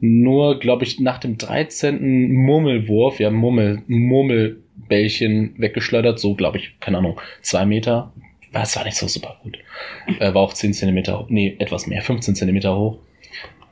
[0.00, 2.32] nur, glaube ich, nach dem 13.
[2.32, 8.12] Murmelwurf, wir haben Murmel, Murmelbällchen weggeschleudert, so, glaube ich, keine Ahnung, zwei Meter.
[8.52, 9.58] Das war nicht so super gut.
[10.20, 12.98] Äh, war auch 10 Zentimeter, nee, etwas mehr, 15 Zentimeter hoch.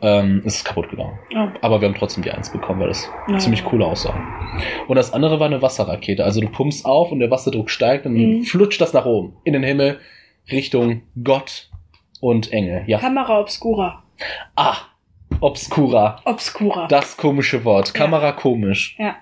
[0.02, 1.18] Ähm, es ist kaputt gegangen.
[1.34, 1.48] Oh.
[1.62, 3.38] Aber wir haben trotzdem die Eins bekommen, weil das Ja.
[3.38, 4.14] ziemlich cool aussah.
[4.88, 6.22] Und das andere war eine Wasserrakete.
[6.24, 8.42] Also du pumpst auf und der Wasserdruck steigt und dann Mhm.
[8.44, 9.36] flutscht das nach oben.
[9.44, 9.98] In den Himmel,
[10.52, 11.70] Richtung Gott
[12.20, 12.84] und Engel.
[12.86, 12.98] Ja.
[12.98, 14.02] Kamera Obscura.
[14.54, 14.76] Ah,
[15.40, 16.20] Obscura.
[16.24, 16.86] Obscura.
[16.88, 17.88] Das komische Wort.
[17.88, 17.92] Ja.
[17.94, 18.96] Kamera komisch.
[18.98, 19.16] Ja.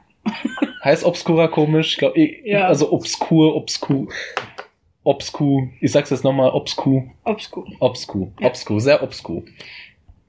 [0.84, 1.92] Heißt Obscura komisch?
[1.92, 2.66] Ich glaub, eh, Ja.
[2.66, 4.08] Also obskur, obskur.
[5.02, 5.68] Obskur.
[5.80, 6.50] Ich sag's jetzt nochmal.
[6.50, 7.04] Obskur.
[7.24, 7.66] Obscur.
[7.80, 8.32] Obskur.
[8.40, 8.46] Ja.
[8.48, 8.80] Obskur.
[8.80, 9.02] Sehr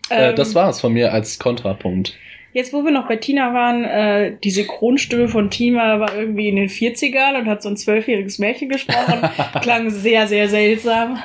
[0.09, 2.17] äh, Ähm, das war's von mir als Kontrapunkt.
[2.53, 6.55] Jetzt, wo wir noch bei Tina waren, äh, die Synchronstimme von Tina war irgendwie in
[6.55, 9.27] den 40ern und hat so ein zwölfjähriges Mädchen gesprochen.
[9.61, 11.19] Klang sehr, sehr seltsam.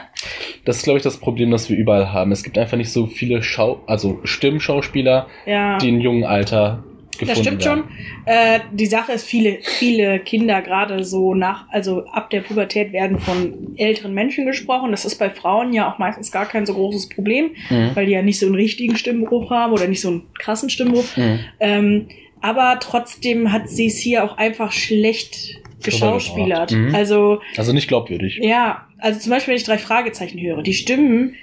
[0.64, 2.32] Das ist, glaube ich, das Problem, das wir überall haben.
[2.32, 5.78] Es gibt einfach nicht so viele Schau also Stimmschauspieler, Ja.
[5.78, 6.82] die in jungen Alter
[7.20, 7.85] gefunden Das stimmt werden.
[7.85, 8.24] schon.
[8.26, 13.18] Äh, die Sache ist, viele, viele Kinder gerade so nach, also ab der Pubertät werden
[13.20, 14.90] von älteren Menschen gesprochen.
[14.90, 17.90] Das ist bei Frauen ja auch meistens gar kein so großes Problem, Mhm.
[17.94, 21.04] weil die ja nicht so einen richtigen Stimmbruch haben oder nicht so einen krassen Stimmbruch.
[21.16, 21.38] Mhm.
[21.61, 22.09] Ähm,
[22.40, 26.72] aber trotzdem hat sie es hier auch einfach schlecht geschauspielert.
[26.72, 26.94] Mhm.
[26.94, 28.38] Also, Also nicht glaubwürdig.
[28.42, 31.35] ja, also zum Beispiel, wenn ich drei Fragezeichen höre, die Stimmen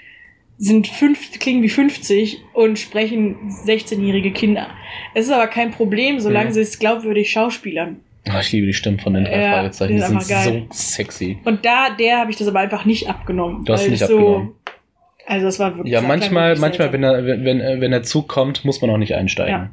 [0.57, 4.67] sind fünf, klingen wie 50 und sprechen 16-jährige Kinder.
[5.13, 6.53] Es ist aber kein Problem, solange Mhm.
[6.53, 7.97] sie es glaubwürdig schauspielern.
[8.27, 9.93] Ah, ich liebe die Stimmen von den drei Ja, Fragezeichen.
[9.95, 11.37] die sind so sexy.
[11.45, 13.63] Und da, der habe ich das aber einfach nicht abgenommen.
[13.63, 14.53] Du hast nicht es abgenommen.
[15.25, 18.27] Also das war wirklich Ja, manchmal, manchmal, wenn er, wenn, wenn, äh, wenn der Zug
[18.27, 19.53] kommt, muss man auch nicht einsteigen.
[19.53, 19.69] Ja.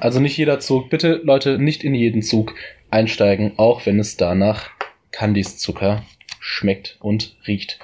[0.00, 0.90] Also nicht jeder Zug.
[0.90, 2.54] Bitte, Leute, nicht in jeden Zug
[2.90, 4.70] einsteigen, auch wenn es danach
[5.12, 6.02] Candies Zucker
[6.40, 7.78] schmeckt und riecht.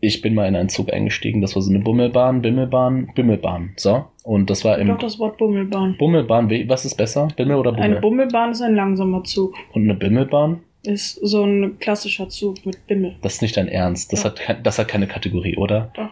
[0.00, 3.72] Ich bin mal in einen Zug eingestiegen, das war so eine Bummelbahn, Bimmelbahn, Bimmelbahn.
[3.76, 4.04] So.
[4.22, 5.96] Und das war im Doch das Wort Bummelbahn.
[5.98, 6.48] Bummelbahn.
[6.68, 7.28] Was ist besser?
[7.36, 7.84] Bimmel oder Bummel?
[7.84, 9.54] Eine Bummelbahn ist ein langsamer Zug.
[9.72, 10.60] und eine Bimmelbahn?
[10.84, 13.16] Ist so ein klassischer Zug mit Bimmel.
[13.22, 14.12] Das ist nicht dein Ernst.
[14.12, 14.32] Das, Ja.
[14.46, 15.90] hat, das hat keine Kategorie, oder?
[15.94, 16.10] Doch.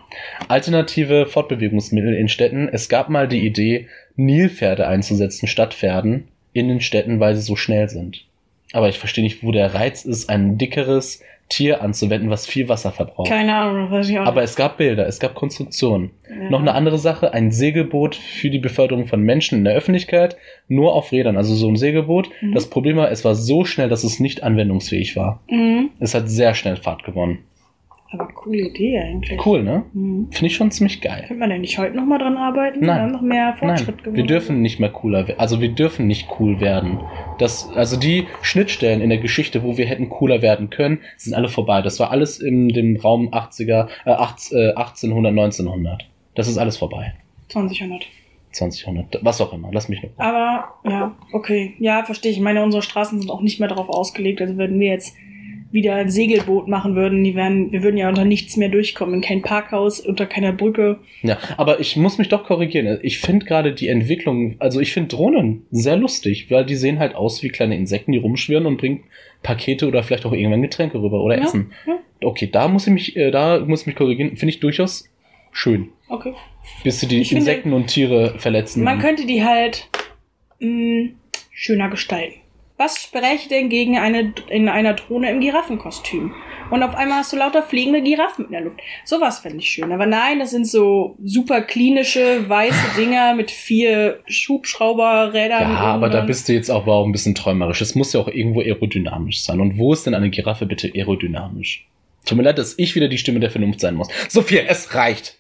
[0.49, 2.68] Alternative Fortbewegungsmittel in Städten.
[2.68, 7.55] Es gab mal die Idee, Nilpferde einzusetzen statt Pferden in den Städten, weil sie so
[7.55, 8.25] schnell sind.
[8.72, 12.90] Aber ich verstehe nicht, wo der Reiz ist, ein dickeres Tier anzuwenden, was viel Wasser
[12.90, 13.28] verbraucht.
[13.28, 14.50] Keine Ahnung, weiß ich auch Aber nicht.
[14.50, 16.11] es gab Bilder, es gab Konstruktionen.
[16.28, 16.50] Ja.
[16.50, 20.94] Noch eine andere Sache, ein Segelboot für die Beförderung von Menschen in der Öffentlichkeit, nur
[20.94, 22.30] auf Rädern, also so ein Segelboot.
[22.40, 22.52] Mhm.
[22.52, 25.40] Das Problem war, es war so schnell, dass es nicht anwendungsfähig war.
[25.48, 25.90] Mhm.
[26.00, 27.44] Es hat sehr schnell Fahrt gewonnen.
[28.11, 29.45] Aber coole Idee eigentlich.
[29.45, 29.85] Cool, ne?
[29.92, 30.29] Mhm.
[30.31, 31.25] Finde ich schon ziemlich geil.
[31.27, 32.81] Könnte man denn nicht heute noch mal dran arbeiten?
[32.81, 33.01] Wir Nein.
[33.01, 35.40] haben noch mehr Fortschritt Nein, wir dürfen nicht mehr cooler werden.
[35.40, 37.01] Also wir dürfen nicht cool werden.
[37.38, 41.49] Das, also die Schnittstellen in der Geschichte, wo wir hätten cooler werden können, sind alle
[41.49, 41.83] vorbei.
[41.83, 46.09] Das war alles in dem Raum 80er, äh, 8, äh, 1800, 1900.
[46.35, 47.14] Das ist alles vorbei.
[47.49, 48.07] 2000.
[48.53, 49.69] 2000, was auch immer.
[49.73, 50.11] Lass mich noch.
[50.16, 51.75] Aber, ja, okay.
[51.79, 52.38] Ja, verstehe ich.
[52.38, 54.40] Ich meine, unsere Straßen sind auch nicht mehr darauf ausgelegt.
[54.40, 55.16] Also wenn wir jetzt
[55.77, 59.15] wieder ein Segelboot machen würden, die wären, wir würden ja unter nichts mehr durchkommen.
[59.15, 60.99] In kein Parkhaus, unter keiner Brücke.
[61.23, 62.99] Ja, aber ich muss mich doch korrigieren.
[63.03, 67.15] Ich finde gerade die Entwicklung, also ich finde Drohnen sehr lustig, weil die sehen halt
[67.15, 69.05] aus wie kleine Insekten, die rumschwirren und bringen
[69.45, 71.71] Pakete oder vielleicht auch irgendwann Getränke rüber oder Ja, Essen.
[71.87, 71.99] ja.
[72.25, 74.37] Okay, da muss ich mich, äh, da muss ich mich korrigieren.
[74.37, 75.09] Finde ich durchaus
[75.53, 75.91] schön.
[76.09, 76.33] Okay.
[76.83, 78.83] Bis sie die Ich finde- Insekten und Tiere verletzen.
[78.83, 79.89] Man könnte die halt
[80.61, 81.11] mh,
[81.53, 82.41] schöner gestalten.
[82.79, 86.35] Was spräche denn gegen eine in einer Drohne im Giraffenkostüm?
[86.71, 88.81] Und auf einmal hast du lauter fliegende Giraffen in der Luft.
[89.05, 89.93] Sowas fände ich schön.
[89.93, 95.73] Aber nein, das sind so super klinische, weiße Dinger mit vier Schubschrauberrädern.
[95.73, 97.81] ja, aber da bist du jetzt auch, auch ein bisschen träumerisch.
[97.81, 99.61] Es muss ja auch irgendwo aerodynamisch sein.
[99.61, 101.87] Und wo ist denn eine Giraffe bitte aerodynamisch?
[102.27, 104.09] Tut mir leid, dass ich wieder die Stimme der Vernunft sein muss.
[104.29, 105.39] Sophia, es reicht.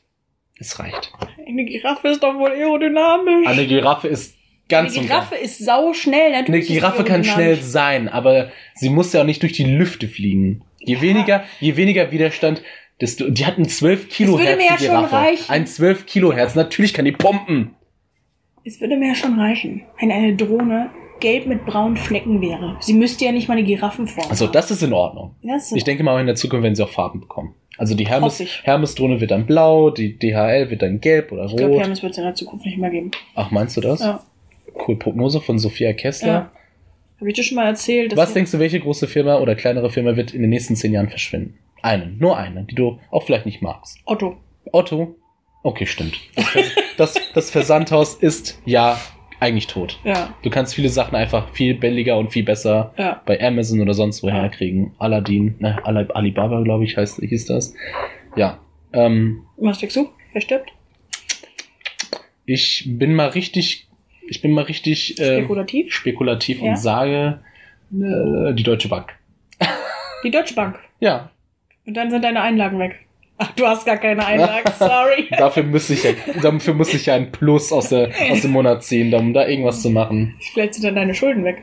[0.58, 1.12] Es reicht.
[1.46, 3.46] Eine Giraffe ist doch wohl aerodynamisch.
[3.46, 4.35] Eine Giraffe ist
[4.68, 6.32] ganz Eine Giraffe ist sau schnell.
[6.32, 9.52] Eine Natürlich ist sie Giraffe kann schnell sein, aber sie muss ja auch nicht durch
[9.52, 10.62] die Lüfte fliegen.
[10.78, 12.62] Je weniger, je weniger Widerstand,
[13.00, 15.50] desto, die hat ein 12 Kilohertz würde mir ja schon reichen.
[15.50, 17.74] Ein 12 Kilohertz, natürlich kann die pumpen.
[18.64, 22.76] Es würde mir ja schon reichen, wenn eine Drohne gelb mit braunen Flecken wäre.
[22.80, 25.34] Sie müsste ja nicht mal eine Giraffenform Also das ist in Ordnung.
[25.42, 27.54] Das Ich denke mal, in der Zukunft werden sie auch Farben bekommen.
[27.78, 28.42] Also die Hermes.
[28.64, 31.82] Hermes-Drohne wird dann blau, die DHL wird dann gelb oder ich glaube, rot.
[31.82, 33.10] Hermes wird es in der Zukunft nicht mehr geben.
[33.34, 34.00] Ach, meinst du das?
[34.00, 34.22] Ja.
[34.86, 36.28] Cool, Prognose von Sophia Kessler.
[36.28, 36.52] ja.
[37.18, 38.14] Habe ich dir schon mal erzählt?
[38.14, 41.08] Was denkst du, welche große Firma oder kleinere Firma wird in den nächsten zehn Jahren
[41.08, 41.56] verschwinden?
[41.80, 43.98] Eine, nur eine, die du auch vielleicht nicht magst.
[44.04, 44.36] Otto.
[44.72, 45.16] Otto?
[45.62, 46.18] Okay, stimmt.
[46.98, 49.00] Das, das, Versandhaus ist ja
[49.40, 49.98] eigentlich tot.
[50.04, 53.22] Ja, Du kannst viele Sachen einfach viel billiger und viel besser ja.
[53.24, 54.48] bei Amazon oder sonst woher Ja.
[54.50, 54.94] kriegen.
[54.98, 57.72] Aladdin, ne, Ali- Alibaba, glaube ich, heißt, hieß das.
[58.36, 58.58] Ja.
[58.92, 60.10] Ähm, Was denkst du?
[60.34, 60.70] Wer stirbt?
[62.44, 63.88] ich bin mal richtig,
[64.28, 65.92] ich bin mal richtig äh, Spekulativ?
[65.92, 66.70] spekulativ Ja.
[66.70, 67.40] und sage
[67.92, 69.12] äh, die Deutsche Bank.
[70.24, 70.78] Die Deutsche Bank.
[71.00, 71.30] Ja,
[71.86, 72.96] Und dann sind deine Einlagen weg.
[73.38, 75.26] Ach, du hast gar keine Einlagen, sorry.
[75.30, 76.12] dafür muss ich ja,
[76.42, 79.82] dafür muss ich ja ein Plus aus, der, aus dem Monat ziehen, um da irgendwas
[79.82, 80.34] zu machen.
[80.54, 81.62] Vielleicht sind dann deine Schulden weg.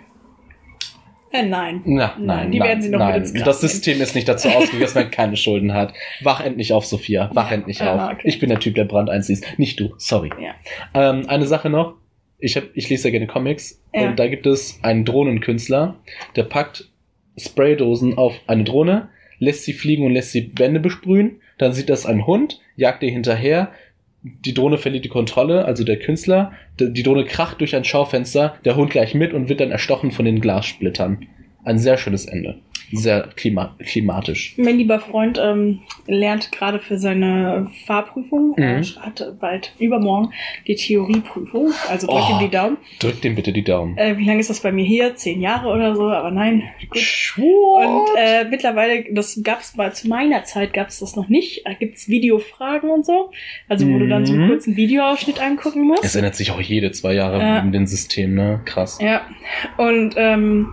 [1.32, 1.82] Äh, nein.
[1.86, 3.22] Na, Nein, nein, die nein, werden sie noch nein.
[3.22, 3.60] mit ins Das.
[3.60, 5.92] System ist nicht dazu ausgelegt, dass man keine Schulden hat.
[6.22, 7.32] Wach endlich auf, Sophia.
[7.34, 8.12] Wach endlich ja, auf.
[8.14, 8.22] okay.
[8.26, 9.44] Ich bin der Typ, der Brand einziehst.
[9.58, 9.96] Nicht du.
[9.98, 10.30] Sorry.
[10.40, 10.54] Ja.
[10.94, 11.96] Ähm, eine Sache noch.
[12.44, 13.82] Ich, hab, ich lese ja gerne Comics.
[13.94, 14.10] Ja.
[14.10, 15.96] Und da gibt es einen Drohnenkünstler,
[16.36, 16.90] der packt
[17.38, 19.08] Spraydosen auf eine Drohne,
[19.40, 21.40] lässt sie fliegen und lässt sie Wände besprühen.
[21.58, 23.72] Dann sieht das ein Hund, jagt ihr hinterher.
[24.24, 26.52] Die Drohne verliert die Kontrolle, also der Künstler.
[26.80, 30.26] Die Drohne kracht durch ein Schaufenster, der Hund gleich mit und wird dann erstochen von
[30.26, 31.26] den Glassplittern.
[31.64, 32.60] Ein sehr schönes Ende.
[32.92, 34.54] Sehr klima klimatisch.
[34.58, 38.54] Mein lieber Freund ähm, lernt gerade für seine Fahrprüfung.
[38.58, 38.84] Mhm.
[39.02, 40.32] hat bald übermorgen
[40.68, 41.72] die Theorieprüfung.
[41.90, 42.34] Also drück Oh.
[42.34, 42.78] ihm die Daumen.
[43.00, 43.98] Drückt dem bitte die Daumen.
[43.98, 45.16] Äh, wie lange ist das bei mir hier?
[45.16, 46.64] Zehn Jahre oder so, aber nein.
[46.90, 47.02] Gut.
[47.38, 51.66] Und äh, mittlerweile, das gab's mal zu meiner Zeit gab's das noch nicht.
[51.66, 53.32] Da gibt's Videofragen und so.
[53.70, 54.50] Also wo du dann so einen Mhm.
[54.50, 56.04] kurzen Videoausschnitt angucken musst.
[56.04, 57.60] es ändert sich auch jede zwei Jahre Ja.
[57.60, 58.62] in dem System, ne?
[58.66, 59.00] Krass.
[59.02, 59.22] Ja.
[59.78, 60.68] Und ähm,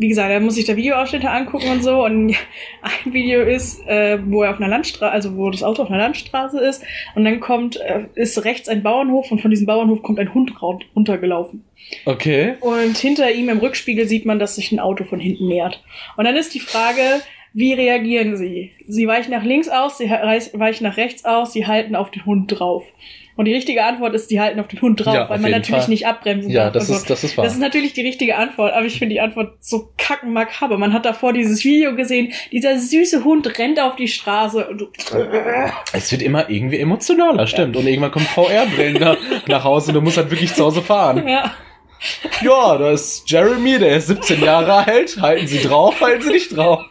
[0.00, 2.04] wie gesagt, er muss sich da Videoausschnitte angucken und so.
[2.04, 2.34] Und
[2.82, 5.98] ein Video ist, äh, wo er auf einer Landstraße, also wo das Auto auf einer
[5.98, 6.82] Landstraße ist.
[7.14, 10.52] Und dann kommt, äh, ist rechts ein Bauernhof und von diesem Bauernhof kommt ein Hund
[10.96, 11.64] runtergelaufen.
[12.06, 12.54] Okay.
[12.60, 15.82] Und hinter ihm im Rückspiegel sieht man, dass sich ein Auto von hinten nähert.
[16.16, 17.02] Und dann ist die Frage,
[17.52, 18.72] Wie reagieren sie?
[18.86, 22.46] Sie weichen nach links aus, sie weichen nach rechts aus, sie halten auf den Hund
[22.58, 22.84] drauf.
[23.36, 25.82] Und die richtige Antwort ist, die halten auf den Hund drauf, Ja, weil man natürlich
[25.84, 25.88] Fall.
[25.90, 26.74] nicht abbremsen Ja, darf.
[26.74, 27.44] das Also, ist, das ist wahr.
[27.44, 30.76] das ist natürlich die richtige Antwort, aber ich finde die Antwort so kacken makaber.
[30.76, 34.86] Man hat davor dieses Video gesehen, dieser süße Hund rennt auf die Straße und du,
[35.92, 37.76] Es wird immer irgendwie emotionaler, stimmt.
[37.76, 39.16] Und irgendwann kommt VR-Brillen nach,
[39.48, 41.26] nach Hause und du musst halt wirklich zu Hause fahren.
[41.26, 41.54] ja.
[42.42, 45.18] Ja, da ist Jeremy, der ist 17 Jahre alt.
[45.20, 46.82] Halten Sie drauf, halten Sie nicht drauf.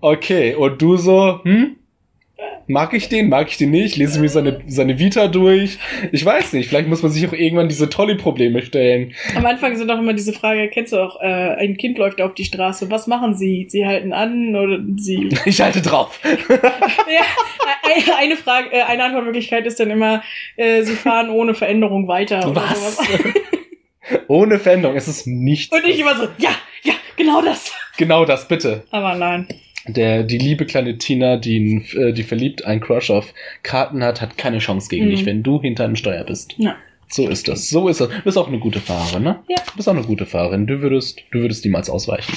[0.00, 1.76] Okay, und du so, hm?
[2.70, 3.96] Mag ich den, mag ich den nicht?
[3.96, 5.78] Lese mir seine, seine Vita durch?
[6.12, 9.14] Ich weiß nicht, vielleicht muss man sich auch irgendwann diese Trolley-Probleme stellen.
[9.34, 12.34] Am Anfang sind doch immer diese Frage, kennst du auch, äh, ein Kind läuft auf
[12.34, 13.66] die Straße, was machen sie?
[13.70, 15.30] Sie halten an oder sie...
[15.46, 16.20] Ich halte drauf.
[16.48, 17.22] ja,
[17.82, 20.22] eine, eine Frage, äh, eine Antwortmöglichkeit ist dann immer,
[20.56, 22.50] äh, sie fahren ohne Veränderung weiter.
[22.50, 22.96] Oder Was?
[22.96, 23.08] sowas.
[24.28, 25.74] Ohne Veränderung, es ist nichts.
[25.74, 26.50] Und ich immer so, ja,
[26.82, 27.72] ja, genau das.
[27.98, 28.84] Genau das, bitte.
[28.90, 29.46] Aber nein.
[29.86, 33.32] Der, die liebe kleine Tina, die, äh, die verliebt einen Crush auf
[33.62, 35.10] Karten hat, hat keine Chance gegen Mhm.
[35.10, 36.54] dich, wenn du hinter einem Steuer bist.
[36.58, 36.76] Ja.
[37.10, 37.70] So ist das.
[37.70, 38.08] So ist das.
[38.10, 39.38] Du bist auch eine gute Fahrerin, ne?
[39.48, 39.56] Ja.
[39.70, 40.66] Du bist auch eine gute Fahrerin.
[40.66, 42.34] Du würdest, du würdest niemals ausweichen.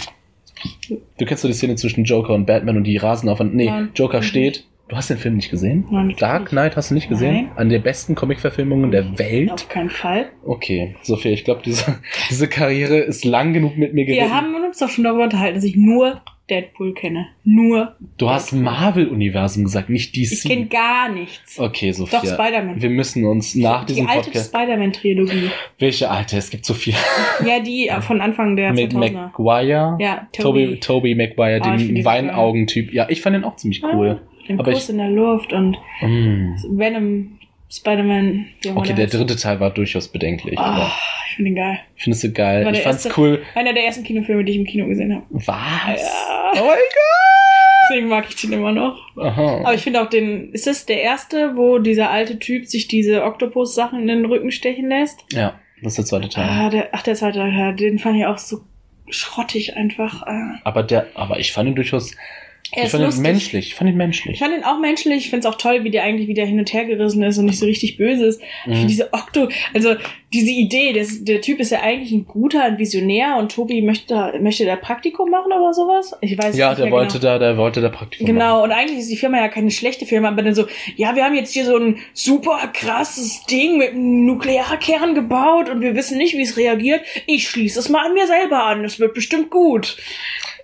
[1.17, 3.89] Du kennst so die Szene zwischen Joker und Batman und die rasen auf Nee, Nein.
[3.95, 4.23] Joker Mhm.
[4.23, 4.63] steht.
[4.91, 5.85] Du hast den Film nicht gesehen?
[5.89, 6.49] Nein, Dark.
[6.49, 7.33] Knight hast du nicht gesehen?
[7.33, 7.51] Nein.
[7.55, 9.49] An der besten Comic-Verfilmungen der Welt?
[9.49, 10.31] Auf keinen Fall.
[10.43, 11.99] Okay, Sophia, ich glaube, diese,
[12.29, 15.63] diese Karriere ist lang genug mit mir Wir haben uns doch schon darüber unterhalten, dass
[15.63, 16.21] ich nur
[16.51, 17.27] Deadpool kenne.
[17.45, 17.95] Nur.
[18.17, 20.31] Du hast Marvel-Universum gesagt, nicht DC.
[20.33, 21.57] Ich kenne gar nichts.
[21.59, 22.19] Okay, Sophia.
[22.19, 22.81] Doch, Spider-Man.
[22.81, 24.49] Wir müssen uns nach Die diesem alte Podcast.
[24.53, 25.49] Spider-Man-Trilogie.
[25.79, 26.37] Welche alte?
[26.37, 26.93] Es gibt so viel.
[27.47, 29.13] Ja, die von Anfang der Mit 2000er.
[29.13, 29.97] Maguire.
[29.99, 30.79] Ja, Toby, Toby.
[30.79, 32.93] Toby Maguire, Ah, find den die Weinaugentyp.
[32.93, 34.21] Ja, ich fand den auch ziemlich cool.
[34.47, 36.55] Den Aber Kuss ich- in der Luft und Mm.
[36.77, 37.37] Venom,
[37.71, 38.47] Spider-Man.
[38.75, 40.57] Okay, der dritte Teil war durchaus bedenklich.
[40.59, 40.91] Ah, aber
[41.29, 41.79] ich finde ihn geil.
[41.95, 42.67] findest du geil?
[42.73, 43.41] Ich fand's erste- cool.
[43.55, 45.23] Einer der ersten Kinofilme, die ich im Kino gesehen habe.
[45.29, 45.45] Was?
[46.01, 46.40] Ja.
[46.53, 46.77] Oh mein
[47.89, 49.13] Deswegen mag ich den immer noch.
[49.15, 49.25] Gott.
[49.25, 49.57] Aha.
[49.59, 50.53] Aber ich finde auch den.
[50.53, 54.89] Ist das der erste, wo dieser alte Typ sich diese Oktopus-Sachen in den Rücken stechen
[54.89, 55.25] lässt?
[55.33, 56.47] ja, das ist der zweite Teil.
[56.47, 58.61] Ah, der, ach, der zweite, ja, den fand ich auch so
[59.09, 60.21] schrottig einfach.
[60.23, 60.59] Ah.
[60.63, 62.15] Aber der, aber ich fand ihn durchaus,
[62.73, 63.21] Er ich fand ihn lustig.
[63.23, 63.67] menschlich.
[63.67, 64.39] Ich fand ihn Ich menschlich.
[64.39, 65.17] fand ihn auch menschlich.
[65.25, 67.45] Ich finde es auch toll, wie der eigentlich wieder hin und her gerissen ist und
[67.45, 68.41] nicht so richtig böse ist.
[68.41, 68.73] Ich Mhm.
[68.73, 69.95] finde diese Okto, also
[70.33, 74.33] diese Idee, das, der Typ ist ja eigentlich ein guter, ein Visionär und Tobi möchte,
[74.39, 76.13] möchte da Praktikum machen oder sowas.
[76.21, 77.33] Ich weiß Ja, nicht der mehr wollte genau.
[77.33, 78.35] da, der wollte da Praktikum machen.
[78.35, 81.25] Genau, und eigentlich ist die Firma ja keine schlechte Firma, aber dann so, ja, wir
[81.25, 86.17] haben jetzt hier so ein super krasses Ding mit einem Nuklearkern gebaut und wir wissen
[86.17, 87.01] nicht, wie es reagiert.
[87.27, 89.97] Ich schließe es mal an mir selber an, das wird bestimmt gut.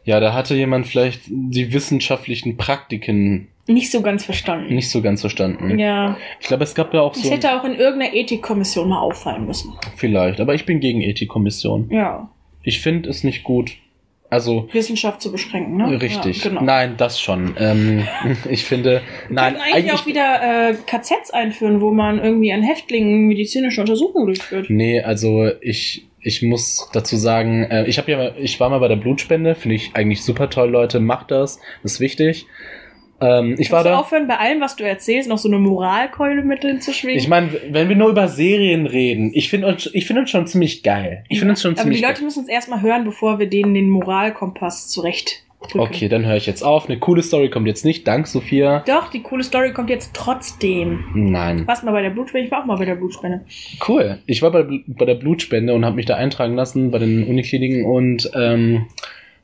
[0.08, 4.74] Ja, da hatte jemand vielleicht die wissenschaftlichen Praktiken Nicht so ganz verstanden.
[4.74, 5.78] nicht so ganz verstanden.
[5.78, 9.00] Ja, Ich glaube, es gab ja auch das so hätte auch in irgendeiner Ethikkommission mal
[9.02, 9.74] auffallen müssen.
[9.98, 11.90] vielleicht, aber ich bin gegen Ethikkommission.
[11.92, 12.30] Ja,
[12.64, 13.74] Ich finde es nicht gut.
[14.30, 16.02] Also Wissenschaft zu beschränken, ne?
[16.02, 16.44] richtig.
[16.44, 16.62] Ja, genau.
[16.64, 17.56] Nein, das schon.
[17.60, 18.08] Ähm,
[18.50, 22.62] ich finde, nein, Wir könnten eigentlich auch wieder äh, KZs einführen, wo man irgendwie an
[22.64, 24.70] Häftlingen medizinische Untersuchungen durchführt.
[24.70, 28.88] Nee, also ich, ich muss dazu sagen, äh, ich habe ja, ich war mal bei
[28.88, 32.48] der Blutspende, finde ich eigentlich super toll, Leute, macht das, das ist wichtig.
[33.20, 34.00] Ähm, ich war Kannst du da.
[34.00, 37.18] aufhören, bei allem, was du erzählst, noch so eine Moralkeule mit hinzuschwingen?
[37.18, 40.46] Ich meine, wenn wir nur über Serien reden, ich finde uns, ich finde uns schon
[40.46, 41.24] ziemlich geil.
[41.30, 43.74] Ich finde uns schon Aber ziemlich die Leute müssen uns erstmal hören, bevor wir denen
[43.74, 45.80] den Moralkompass zurecht drücken.
[45.80, 46.88] Okay, dann höre ich jetzt auf.
[46.88, 48.08] Eine coole Story kommt jetzt nicht.
[48.08, 48.84] Dank, Sophia.
[48.88, 51.06] Doch, die coole Story kommt jetzt trotzdem.
[51.14, 51.68] Nein.
[51.68, 52.46] Warst mal bei der Blutspende?
[52.46, 53.42] Ich war auch mal bei der Blutspende.
[53.88, 54.20] Cool.
[54.26, 57.86] Ich war bei, bei der Blutspende und habe mich da eintragen lassen bei den Unikliniken
[57.86, 58.88] und ähm,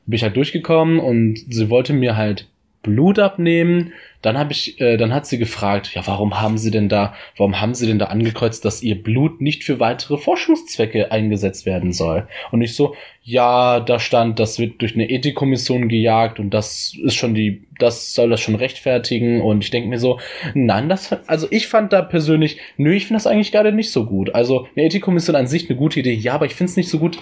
[0.06, 2.48] bin ich halt durchgekommen und sie wollte mir halt
[2.82, 3.92] Blut abnehmen.
[4.24, 7.60] Dann habe ich, äh, dann hat sie gefragt, ja, warum haben Sie denn da, warum
[7.60, 12.26] haben Sie denn da angekreuzt, dass Ihr Blut nicht für weitere Forschungszwecke eingesetzt werden soll?
[12.50, 17.16] Und ich so, ja, da stand, das wird durch eine Ethikkommission gejagt und das ist
[17.16, 19.42] schon die, das soll das schon rechtfertigen.
[19.42, 20.18] Und ich denke mir so,
[20.54, 24.06] nein, das, also ich fand da persönlich, nö, ich finde das eigentlich gerade nicht so
[24.06, 24.34] gut.
[24.34, 26.98] Also eine Ethikkommission an sich eine gute Idee, ja, aber ich finde es nicht so
[26.98, 27.18] gut,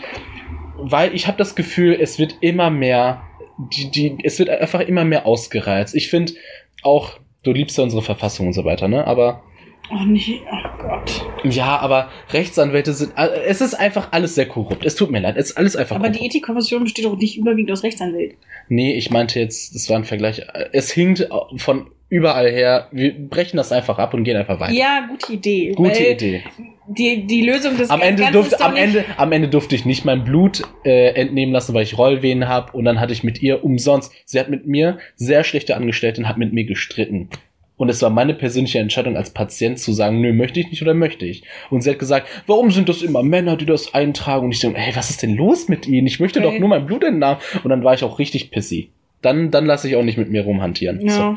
[0.78, 3.24] weil ich habe das Gefühl, es wird immer mehr,
[3.58, 5.96] die, die, es wird einfach immer mehr ausgereizt.
[5.96, 6.34] Ich finde
[6.82, 9.06] auch, du liebst ja unsere Verfassung und so weiter, ne?
[9.06, 9.42] Aber
[9.90, 11.26] Oh nee, oh Gott.
[11.42, 14.84] ja, aber Rechtsanwälte sind, äh, es ist einfach alles sehr korrupt.
[14.86, 16.34] Es tut mir leid, es ist alles einfach Aber die korrupt.
[16.34, 18.38] Ethikkommission besteht doch nicht überwiegend aus Rechtsanwälten.
[18.68, 20.42] Nee, ich meinte jetzt, das war ein Vergleich.
[20.72, 22.88] Es hinkt von überall her.
[22.92, 24.74] Wir brechen das einfach ab und gehen einfach weiter.
[24.74, 25.72] Ja, gute Idee.
[25.74, 26.42] Gute Idee.
[26.86, 30.04] Die, die Lösung des Am Ende, Ganzen durfte, am, Ende, am Ende durfte ich nicht
[30.04, 32.76] mein Blut äh, entnehmen lassen, weil ich Rollvenen habe.
[32.76, 34.12] Und dann hatte ich mit ihr umsonst.
[34.26, 37.30] Sie hat mit mir sehr schlechte Angestellte und hat mit mir gestritten.
[37.78, 40.92] Und es war meine persönliche Entscheidung als Patient zu sagen, nö, möchte ich nicht oder
[40.92, 41.44] möchte ich.
[41.70, 44.44] Und sie hat gesagt, warum sind das immer Männer, die das eintragen?
[44.44, 46.06] Und ich so, ey, was ist denn los mit ihnen?
[46.06, 46.50] Ich möchte Okay.
[46.50, 47.40] doch nur mein Blut entnahmen.
[47.64, 48.90] Und dann war ich auch richtig pissy.
[49.22, 51.00] Dann, dann lasse ich auch nicht mit mir rumhantieren.
[51.00, 51.12] Ja.
[51.12, 51.36] So,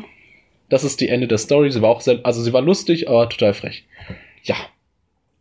[0.68, 1.70] das ist die Ende der Story.
[1.70, 3.84] Sie war auch sehr, also sie war lustig, aber total frech.
[4.42, 4.56] Ja.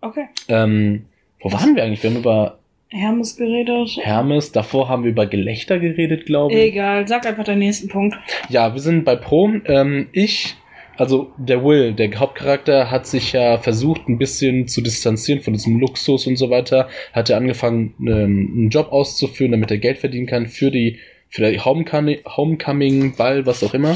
[0.02, 0.26] Okay.
[0.48, 1.06] Ähm,
[1.42, 2.04] wo waren wir eigentlich?
[2.04, 2.60] Wir haben über
[2.90, 3.98] Hermes geredet.
[4.02, 6.60] Hermes, davor haben wir über Gelächter geredet, glaube ich.
[6.60, 8.16] Egal, sag einfach den nächsten Punkt.
[8.50, 9.52] Ja, wir sind bei Pro.
[9.66, 10.56] Ähm, ich,
[10.96, 15.80] also der Will, der Hauptcharakter, hat sich ja versucht, ein bisschen zu distanzieren von diesem
[15.80, 16.88] Luxus und so weiter.
[17.12, 21.50] Hat er angefangen, ähm, einen Job auszuführen, damit er Geld verdienen kann für die, für
[21.50, 23.96] die Homecoming, Homecoming, Ball, was auch immer.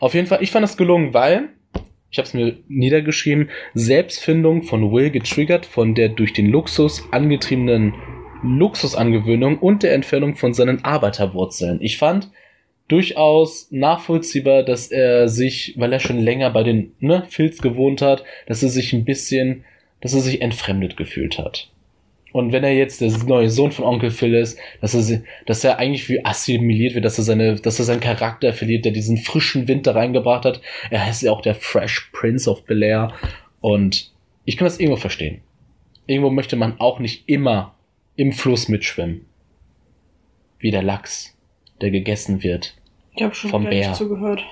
[0.00, 1.48] Auf jeden Fall, ich fand das gelungen, weil,
[2.10, 7.94] ich habe es mir niedergeschrieben, Selbstfindung von Will getriggert von der durch den Luxus angetriebenen
[8.42, 11.78] Luxusangewöhnung und der Entfernung von seinen Arbeiterwurzeln.
[11.80, 12.30] Ich fand
[12.88, 18.24] durchaus nachvollziehbar, dass er sich, weil er schon länger bei den ne, Filz gewohnt hat,
[18.46, 19.64] dass er sich ein bisschen,
[20.00, 21.70] dass er sich entfremdet gefühlt hat.
[22.36, 25.78] Und wenn er jetzt der neue Sohn von Onkel Phil ist, dass er, dass er
[25.78, 29.68] eigentlich wie assimiliert wird, dass er seine, dass er seinen Charakter verliert, der diesen frischen
[29.68, 30.60] Wind da reingebracht hat.
[30.90, 33.14] Er heißt ja auch der Fresh Prince of Bel Air.
[33.62, 34.12] Und
[34.44, 35.40] ich kann das irgendwo verstehen.
[36.06, 37.74] Irgendwo möchte man auch nicht immer
[38.16, 39.24] im Fluss mitschwimmen.
[40.58, 41.38] Wie der Lachs,
[41.80, 42.76] der gegessen wird.
[43.14, 43.94] Ich habe schon Vom Bär.
[43.94, 44.44] zugehört.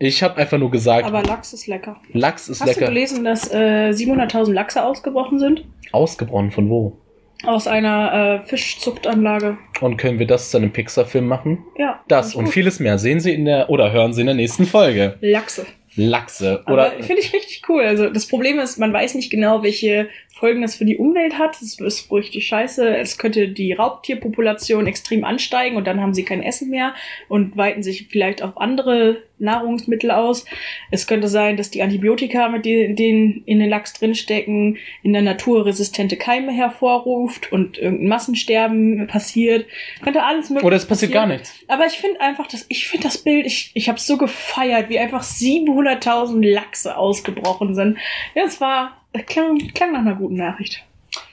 [0.00, 2.00] Ich habe einfach nur gesagt, Aber Lachs ist lecker.
[2.12, 2.92] Lachs ist Hast du lecker.
[2.92, 5.64] gelesen, dass äh, 700.000 Lachse ausgebrochen sind?
[5.92, 6.98] Ausgebrochen von wo?
[7.46, 9.58] Aus einer äh, Fischzuchtanlage.
[9.80, 11.64] Und können wir das zu einem Pixar-Film machen?
[11.78, 12.02] Ja.
[12.08, 12.54] Das und gut.
[12.54, 15.16] vieles mehr sehen Sie in der oder hören Sie in der nächsten Folge.
[15.20, 15.66] Lachse.
[15.96, 17.82] Lachse oder finde ich richtig cool.
[17.84, 21.54] Also das Problem ist, man weiß nicht genau, welche Folgen das für die Umwelt hat.
[21.60, 22.96] Das ist richtig scheiße.
[22.96, 26.94] Es könnte die Raubtierpopulation extrem ansteigen und dann haben sie kein Essen mehr
[27.28, 30.44] und weiten sich vielleicht auf andere Nahrungsmittel aus.
[30.90, 35.66] Es könnte sein, dass die Antibiotika, mit denen in den Lachs drinstecken, in der Natur
[35.66, 39.66] resistente Keime hervorruft und irgendein Massensterben passiert.
[40.02, 41.40] Könnte alles mögliche oder es passiert gar passieren.
[41.42, 41.64] nichts.
[41.68, 44.98] Aber ich finde einfach, dass ich finde das Bild, ich, ich habe so gefeiert, wie
[44.98, 47.98] einfach 700.000 Lachse ausgebrochen sind.
[48.34, 50.84] Ja, es war, es klang, klang nach einer guten Nachricht.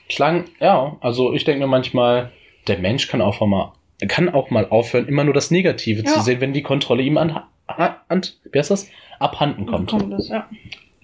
[0.08, 2.32] Klang, ja, also ich denke mir manchmal,
[2.68, 3.72] der Mensch kann auch mal
[4.08, 6.10] kann auch mal aufhören, immer nur das Negative Ja.
[6.10, 7.40] zu sehen, wenn die Kontrolle ihm an,
[7.78, 8.88] an, an wie heißt das?
[9.22, 9.90] abhanden kommt.
[9.90, 10.48] Kommt das, ja.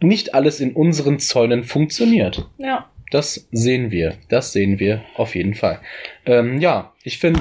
[0.00, 2.46] Nicht alles in unseren Zäunen funktioniert.
[2.58, 2.88] Ja.
[3.10, 4.14] Das sehen wir.
[4.28, 5.80] Das sehen wir auf jeden Fall.
[6.26, 7.40] Ähm, ja, ich finde,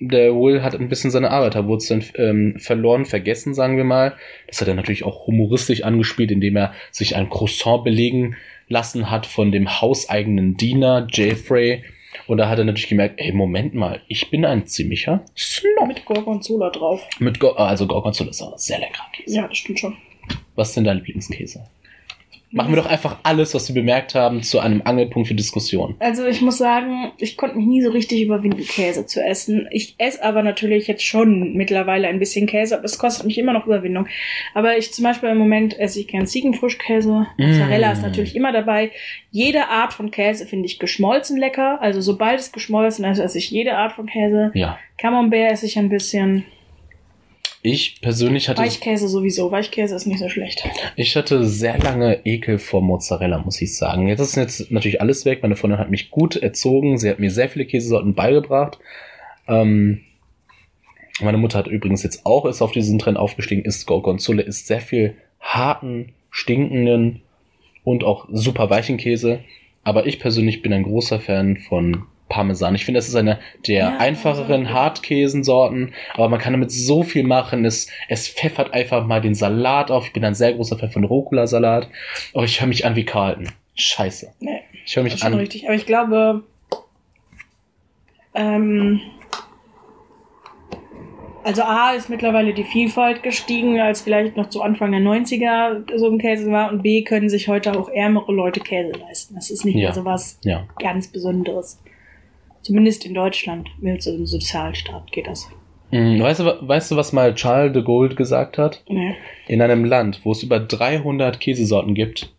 [0.00, 4.14] der Will hat ein bisschen seine Arbeiterwurzeln ähm, verloren, vergessen, sagen wir mal.
[4.48, 8.36] Das hat er natürlich auch humoristisch angespielt, indem er sich ein Croissant belegen
[8.68, 11.84] lassen hat von dem hauseigenen Diener Jeffrey.
[12.26, 15.86] Und da hat er natürlich gemerkt, ey, Moment mal, ich bin ein ziemlicher Snob.
[15.86, 17.06] Mit Gorgonzola drauf.
[17.18, 19.36] Mit Go also Gorgonzola ist aber sehr leckerer Käse.
[19.36, 19.96] Ja, das stimmt schon.
[20.54, 21.64] Was ist denn dein Lieblingskäse?
[22.54, 25.96] Machen wir doch einfach alles, was wir bemerkt haben, zu einem Angelpunkt für Diskussion.
[25.98, 29.66] Also ich muss sagen, ich konnte mich nie so richtig überwinden, Käse zu essen.
[29.72, 33.52] Ich esse aber natürlich jetzt schon mittlerweile ein bisschen Käse, aber es kostet mich immer
[33.52, 34.06] noch Überwindung.
[34.54, 37.26] Aber ich zum Beispiel im Moment esse ich gern Ziegenfrischkäse.
[37.38, 38.06] Mozzarella ist Mm.
[38.06, 38.92] natürlich immer dabei.
[39.32, 41.82] Jede Art von Käse finde ich geschmolzen lecker.
[41.82, 44.52] Also sobald es geschmolzen ist, esse ich jede Art von Käse.
[44.54, 44.78] Ja.
[44.96, 46.44] Camembert esse ich ein bisschen.
[47.66, 49.50] Ich persönlich hatte, Weichkäse sowieso.
[49.50, 50.62] Weichkäse ist nicht so schlecht.
[50.96, 54.06] ich hatte sehr lange Ekel vor Mozzarella, muss ich sagen.
[54.06, 55.38] Jetzt ist jetzt natürlich alles weg.
[55.40, 56.98] Meine Freundin hat mich gut erzogen.
[56.98, 58.78] Sie hat mir sehr viele Käsesorten beigebracht.
[59.48, 60.02] Ähm,
[61.22, 64.82] meine Mutter hat übrigens jetzt auch ist auf diesen Trend aufgestiegen, ist Gorgonzola, ist sehr
[64.82, 67.22] viel harten, stinkenden
[67.82, 69.40] und auch super weichen Käse.
[69.84, 72.74] Aber ich persönlich bin ein großer Fan von Parmesan.
[72.74, 77.22] Ich finde, das ist eine der Ja, einfacheren Hartkäsensorten, aber man kann damit so viel
[77.24, 77.64] machen.
[77.64, 80.06] Es, es pfeffert einfach mal den Salat auf.
[80.06, 81.88] Ich bin ein sehr großer Fan von Rucola-Salat.
[82.32, 83.48] Oh, ich höre mich an wie Carlton.
[83.74, 84.32] Scheiße.
[84.40, 84.60] Nee.
[84.86, 85.34] Ich höre mich an.
[85.34, 85.64] richtig.
[85.66, 86.42] Aber ich glaube,
[88.34, 89.00] ähm,
[91.42, 96.10] also A ist mittlerweile die Vielfalt gestiegen, als vielleicht noch zu Anfang der 90er so
[96.10, 96.70] ein Käse war.
[96.72, 99.34] Und B können sich heute auch ärmere Leute Käse leisten.
[99.34, 99.88] Das ist nicht Ja.
[99.88, 100.66] mehr so was Ja.
[100.80, 101.80] ganz Besonderes.
[102.64, 103.68] Zumindest in Deutschland.
[103.78, 105.48] Mit so einem Sozialstaat geht das.
[105.90, 108.82] Hm, Weißt du, weißt du, was mal Charles de Gaulle gesagt hat?
[108.88, 109.14] Nee.
[109.46, 112.32] In einem Land, wo es über 300 Käsesorten gibt,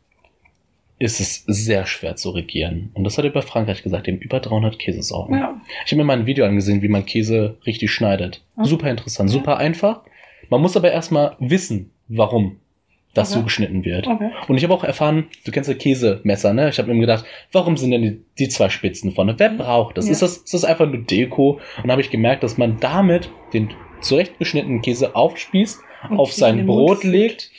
[0.97, 2.89] ist es sehr schwer zu regieren.
[2.95, 5.35] Und das hat er über Frankreich gesagt, eben über 300 Käsesorten.
[5.35, 5.61] Ja.
[5.85, 8.41] Ich habe mir mal ein Video angesehen, wie man Käse richtig schneidet.
[8.55, 8.65] Ah.
[8.65, 10.01] Super interessant, super einfach.
[10.49, 12.57] Man muss aber erstmal wissen, warum
[13.15, 13.39] das Okay.
[13.39, 14.05] so geschnitten wird.
[14.07, 14.29] Okay.
[14.47, 16.69] Und ich habe auch erfahren, du kennst ja Käsemesser, ne?
[16.69, 19.33] Ich habe mir gedacht, warum sind denn die, die zwei Spitzen vorne?
[19.37, 20.05] Wer braucht das?
[20.05, 20.11] Ja.
[20.11, 20.37] Ist das?
[20.37, 21.59] Ist das einfach nur Deko?
[21.81, 23.69] Und habe ich gemerkt, dass man damit den
[24.01, 27.49] zurechtgeschnittenen Käse aufspießt, Und auf in sein Brot legt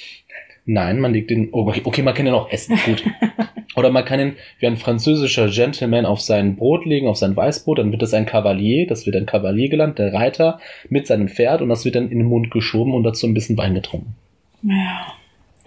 [0.68, 1.50] Nein, man legt den.
[1.52, 2.76] Oh, okay, okay, man kann den auch essen.
[2.84, 3.04] Gut.
[3.76, 7.78] Oder man kann ihn wie ein französischer Gentleman auf sein Brot legen, auf sein Weißbrot,
[7.78, 11.60] dann wird das ein Kavalier, das wird ein Kavalier gelandet, der Reiter mit seinem Pferd
[11.60, 14.16] und das wird dann in den Mund geschoben und dazu ein bisschen Wein getrunken.
[14.62, 15.14] Ja.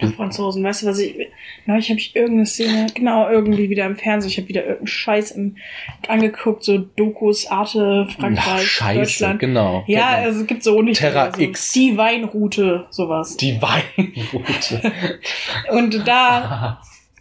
[0.02, 1.14] Die Franzosen, weißt du, was ich.
[1.66, 4.30] Neulich habe ich irgendeine Szene, genau, irgendwie wieder im Fernsehen.
[4.30, 5.56] Ich habe wieder irgendeinen Scheiß im,
[6.08, 9.40] angeguckt, so Dokus, Arte, Frankreich, Ach, scheiße, Deutschland.
[9.40, 9.84] genau.
[9.86, 10.26] Ja, genau.
[10.26, 11.72] also es gibt so nicht Terra so, X.
[11.72, 13.36] Die Weinroute, sowas.
[13.36, 14.92] Die Weinroute.
[15.70, 16.80] Und da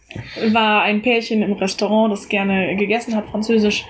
[0.51, 3.85] war ein Pärchen im Restaurant, das gerne gegessen hat, französisch.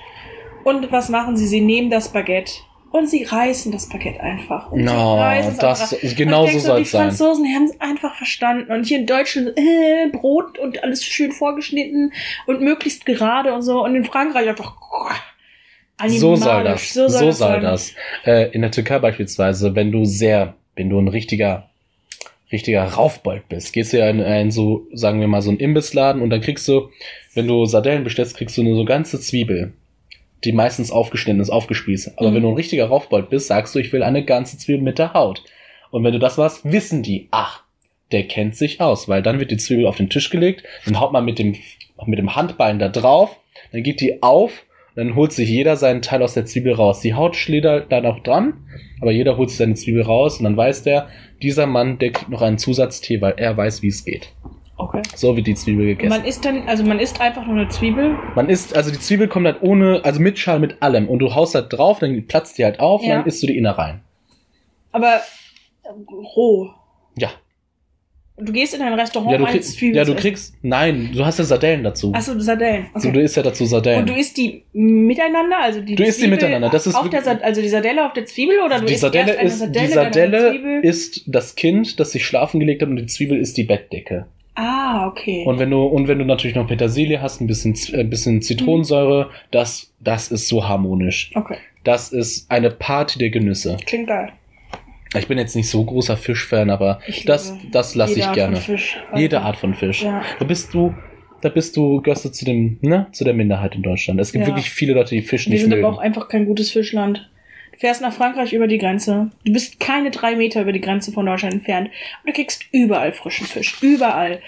[0.63, 1.47] Und was machen sie?
[1.47, 2.51] Sie nehmen das Baguette
[2.91, 4.71] und sie reißen das Baguette einfach.
[4.71, 5.17] Und no,
[5.59, 6.15] das, einfach.
[6.15, 7.07] genau so soll Die es sein.
[7.07, 8.71] Franzosen die haben es einfach verstanden.
[8.71, 12.13] Und hier in Deutschland äh, Brot und alles schön vorgeschnitten
[12.47, 13.83] und möglichst gerade und so.
[13.83, 14.75] Und in Frankreich einfach
[16.07, 16.93] So soll animalisch.
[16.93, 16.93] das.
[16.93, 17.61] So soll, sein.
[17.61, 17.93] das.
[18.25, 21.69] Äh, in der Türkei beispielsweise, wenn du sehr, wenn du ein richtiger,
[22.51, 26.23] richtiger Raufbold bist, gehst du ja in einen so, sagen wir mal, so einen Imbissladen
[26.23, 26.89] und dann kriegst du,
[27.35, 29.73] wenn du Sardellen bestellst, kriegst du nur so ganze Zwiebel.
[30.43, 32.17] Die meistens aufgeschnitten ist, aufgespießt.
[32.17, 32.35] Aber Mhm.
[32.35, 35.13] wenn du ein richtiger Raufbold bist, sagst du, ich will eine ganze Zwiebel mit der
[35.13, 35.43] Haut.
[35.91, 37.63] Und wenn du das warst, wissen die, ach,
[38.11, 41.11] der kennt sich aus, weil dann wird die Zwiebel auf den Tisch gelegt, dann haut
[41.11, 41.55] man mit dem,
[42.05, 43.35] mit dem Handballen da drauf,
[43.71, 44.63] dann geht die auf,
[44.95, 47.01] dann holt sich jeder seinen Teil aus der Zwiebel raus.
[47.01, 48.53] Die Haut schlittert da noch dran,
[49.01, 51.07] aber jeder holt sich seine Zwiebel raus und dann weiß der,
[51.41, 54.33] dieser Mann, der kriegt noch einen Zusatztee, weil er weiß, wie es geht.
[54.81, 55.01] Okay.
[55.13, 56.09] So wird die Zwiebel gegessen.
[56.09, 58.15] Man isst dann, also man isst einfach nur eine Zwiebel.
[58.35, 61.09] Man isst, also die Zwiebel kommt dann ohne, also mit Schal, mit allem.
[61.09, 63.09] Und du haust da drauf, dann platzt die halt auf Ja.
[63.09, 63.99] und dann isst du die Innereien.
[64.93, 65.15] Aber
[65.83, 65.89] äh,
[66.35, 66.69] roh.
[67.17, 67.29] Ja.
[68.41, 71.39] Du gehst in ein Restaurant Ja du, kriegst, Zwiebeln ja, du kriegst, nein, du hast
[71.39, 72.13] ja Sardellen dazu.
[72.13, 72.85] Achso, Sardellen.
[72.93, 72.99] Okay.
[73.07, 73.99] So, du isst ja dazu Sardellen.
[73.99, 77.21] Und du isst die miteinander, also die Du isst die miteinander, das ist auf der,
[77.21, 79.59] Sa- also die Sardelle auf der Zwiebel oder du die isst Sardelle, erst eine ist,
[79.59, 83.57] Sardelle, die Sardelle ist das Kind, das sich schlafen gelegt hat und die Zwiebel ist
[83.57, 84.27] die Bettdecke.
[84.61, 85.45] Ah, okay.
[85.45, 88.09] Und wenn du, und wenn du natürlich noch Petersilie hast, ein bisschen, Z- äh, ein
[88.09, 91.31] bisschen Zitronensäure, das, das ist so harmonisch.
[91.35, 91.55] okay,
[91.85, 93.77] Das ist eine Party der Genüsse.
[93.85, 94.33] klingt geil.
[95.17, 98.57] Ich bin jetzt nicht so großer Fischfan, aber Ich das, das lasse ich Art gerne.
[98.57, 98.97] Von Fisch.
[99.15, 100.03] Jede Art von Fisch.
[100.03, 100.21] Ja.
[100.39, 100.93] Da bist du,
[101.41, 104.19] da bist du, gehörst du zu dem, ne, zu der Minderheit in Deutschland.
[104.19, 104.49] Es gibt Ja.
[104.51, 105.85] wirklich viele Leute, die Fisch Wir nicht sind mögen.
[105.85, 107.27] aber auch einfach kein gutes Fischland.
[107.79, 109.31] Fährst nach Frankreich über die Grenze.
[109.45, 111.87] Du bist keine drei Meter über die Grenze von Deutschland entfernt.
[111.87, 113.77] Und du kriegst überall frischen Fisch.
[113.81, 114.41] Überall.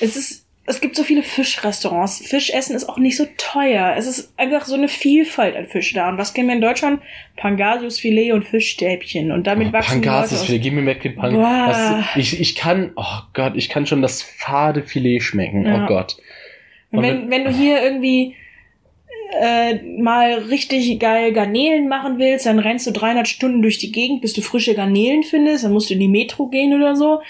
[0.00, 2.26] Es ist, es gibt so viele Fischrestaurants.
[2.26, 3.94] Fischessen ist auch nicht so teuer.
[3.98, 6.08] Es ist einfach so eine Vielfalt an Fisch da.
[6.08, 7.02] Und was kennen wir in Deutschland?
[7.36, 9.32] Pangasius Filet und Fischstäbchen.
[9.32, 10.46] Und damit Oh, wachsen die Leute Pangasius aus.
[10.46, 11.34] Filet, gib mir weg den Pang.
[11.34, 11.66] Boah.
[11.68, 15.66] Das, ich, ich kann, oh Gott, ich kann schon das fade Filet schmecken.
[15.66, 15.84] Ja.
[15.84, 16.16] Oh Gott.
[16.90, 18.34] Und wenn, wenn du hier irgendwie
[19.30, 24.22] äh, mal richtig geil Garnelen machen willst, dann rennst du 300 Stunden durch die Gegend,
[24.22, 25.64] bis du frische Garnelen findest.
[25.64, 27.20] Dann musst du in die Metro gehen oder so.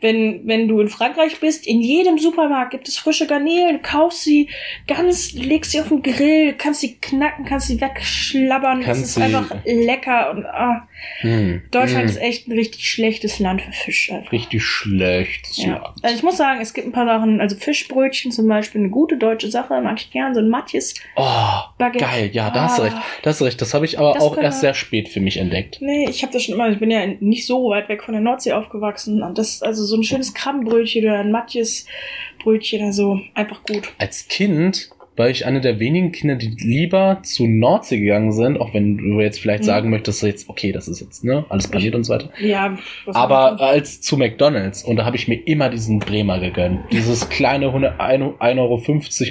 [0.00, 3.82] Wenn, wenn du in Frankreich bist, in jedem Supermarkt gibt es frische Garnelen.
[3.82, 4.48] Kaufst sie
[4.88, 8.82] ganz, legst sie auf den Grill, kannst sie knacken, kannst sie wegschlabbern.
[8.82, 10.30] Kannst es ist einfach lecker.
[10.32, 10.88] Und ah,
[11.20, 11.62] Hm.
[11.70, 12.08] Deutschland Hm.
[12.10, 14.10] ist echt ein richtig schlechtes Land für Fisch.
[14.10, 14.32] Einfach.
[14.32, 15.48] Richtig schlecht.
[15.56, 15.92] Ja.
[16.02, 19.16] Also ich muss sagen, es gibt ein paar Sachen, also Fischbrötchen zum Beispiel, eine gute
[19.16, 22.04] deutsche Sache, mag ich gern, so ein Matjes Oh, Baguette.
[22.04, 22.30] geil.
[22.32, 22.84] Ja, da hast du Ah.
[22.86, 22.96] recht.
[23.22, 23.60] Da hast du recht.
[23.60, 25.78] Das habe ich aber Das auch erst sehr spät für mich entdeckt.
[25.80, 28.22] Nee, ich habe das schon immer, ich bin ja nicht so weit weg von der
[28.22, 29.22] Nordsee aufgewachsen.
[29.22, 33.92] Und das, also so ein schönes Krabbenbrötchen oder ein Matjes-Brötchen, also einfach gut.
[33.98, 38.74] Als Kind war ich einer der wenigen Kinder, die lieber zu Nordsee gegangen sind, auch
[38.74, 39.66] wenn du jetzt vielleicht Mhm.
[39.66, 42.30] sagen möchtest, jetzt, okay, das ist jetzt, ne, alles paniert und so weiter.
[42.40, 46.80] Ja, was Aber als zu McDonalds, und da habe ich mir immer diesen Bremer gegönnt.
[46.90, 48.82] Dieses kleine 100 1,50 Euro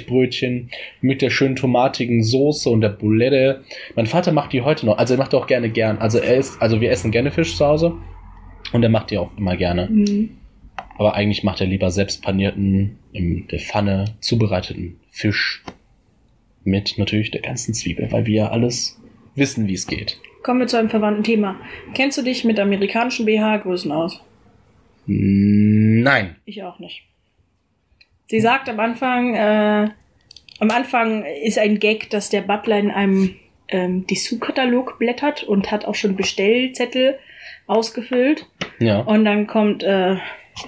[0.06, 0.70] Brötchen
[1.00, 3.62] mit der schönen tomatigen Soße und der Boulette.
[3.94, 4.98] Mein Vater macht die heute noch.
[4.98, 5.98] Also er macht die auch gerne gern.
[5.98, 7.92] Also er ist, also wir essen gerne Fisch zu Hause.
[8.72, 9.88] Und er macht die auch immer gerne.
[9.90, 10.30] Mhm.
[10.96, 15.64] Aber eigentlich macht er lieber selbst panierten, in der Pfanne zubereiteten Fisch
[16.64, 19.00] mit natürlich der ganzen Zwiebel, weil wir ja alles
[19.34, 20.18] wissen, wie es geht.
[20.42, 21.56] Kommen wir zu einem verwandten Thema.
[21.94, 24.22] Kennst du dich mit amerikanischen BH-Größen aus?
[25.06, 26.36] Nein.
[26.44, 27.02] Ich auch nicht.
[28.28, 29.88] Sie sagt am Anfang, äh,
[30.60, 33.36] am Anfang ist ein Gag, dass der Butler in einem
[33.68, 37.18] ähm, Dessous-Katalog blättert und hat auch schon Bestellzettel
[37.66, 38.46] ausgefüllt.
[38.78, 39.00] Ja.
[39.00, 40.16] Und dann kommt, äh,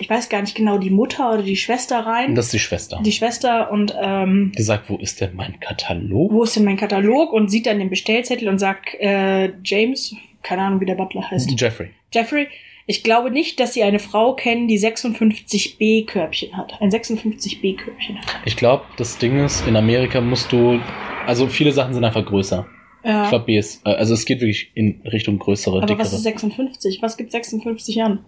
[0.01, 2.34] ich weiß gar nicht genau, die Mutter oder die Schwester rein.
[2.34, 3.01] Das ist die Schwester.
[3.05, 6.32] die Schwester und ähm, Die sagt, wo ist denn mein Katalog?
[6.32, 7.32] wo ist denn mein Katalog?
[7.32, 11.51] Und sieht dann den Bestellzettel und sagt, äh, James, keine Ahnung, wie der Butler heißt.
[11.61, 11.91] Jeffrey.
[12.12, 12.49] Jeffrey,
[12.87, 16.74] ich glaube nicht, dass Sie eine Frau kennen, die 56b-Körbchen hat.
[16.80, 18.26] Ein 56b-Körbchen hat.
[18.45, 20.78] Ich glaube, das Ding ist, in Amerika musst du,
[21.26, 22.66] also viele Sachen sind einfach größer.
[23.05, 23.24] Ja.
[23.24, 26.05] Ich glaube, B ist, äh, also es geht wirklich in Richtung größere, Aber dickere.
[26.05, 27.03] was ist 56?
[27.03, 28.24] Was gibt 56 an?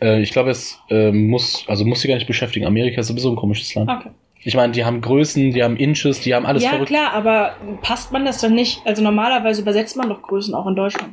[0.00, 2.66] Äh, ich glaube, es äh, muss, also muss sie gar nicht beschäftigen.
[2.66, 3.90] Amerika ist sowieso ein komisches Land.
[3.90, 4.10] Okay.
[4.42, 6.88] Ich meine, die haben Größen, die haben Inches, die haben alles ja, verrückt.
[6.88, 8.80] klar, aber passt man das dann nicht?
[8.86, 11.12] Also normalerweise übersetzt man doch Größen auch in Deutschland.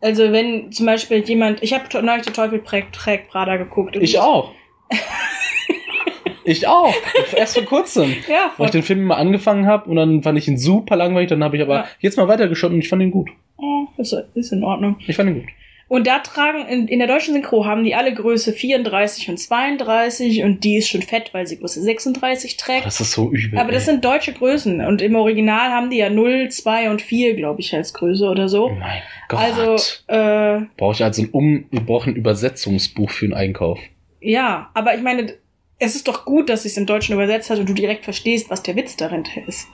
[0.00, 3.96] Also wenn zum Beispiel jemand, ich habe neulich der Teufel trägt, trägt Prada geguckt.
[3.96, 4.52] und Ich auch.
[6.44, 6.94] ich auch.
[7.36, 8.14] Erst vor kurzem.
[8.28, 8.66] Ja, Weil voll.
[8.66, 11.56] ich den Film mal angefangen habe und dann fand ich ihn super langweilig, dann habe
[11.56, 11.86] ich aber Ja.
[12.00, 13.30] jetzt mal weitergeschaut und ich fand ihn gut.
[13.56, 14.96] Oh, ist, ist in Ordnung.
[15.06, 15.48] Ich fand ihn gut.
[15.92, 20.42] Und da tragen, in, in der deutschen Synchro haben die alle Größe 34 und 32
[20.42, 22.86] und die ist schon fett, weil sie Größe 36 trägt.
[22.86, 23.58] Das ist so übel.
[23.58, 23.92] Aber das ey.
[23.92, 27.74] sind deutsche Größen und im Original haben die ja 0, 2 und 4, glaube ich,
[27.74, 28.68] als Größe oder so.
[28.68, 29.38] Oh mein Gott.
[29.38, 29.76] Also,
[30.06, 33.78] äh, brauche ich also ein um, wir brauchen ein Übersetzungsbuch für einen Einkauf.
[34.22, 35.34] ja, aber ich meine,
[35.78, 38.48] es ist doch gut, dass sie es im Deutschen übersetzt hat und du direkt verstehst,
[38.48, 39.68] was der Witz darin ist.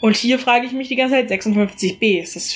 [0.00, 2.54] Und hier frage ich mich die ganze Zeit, 56b, ist das,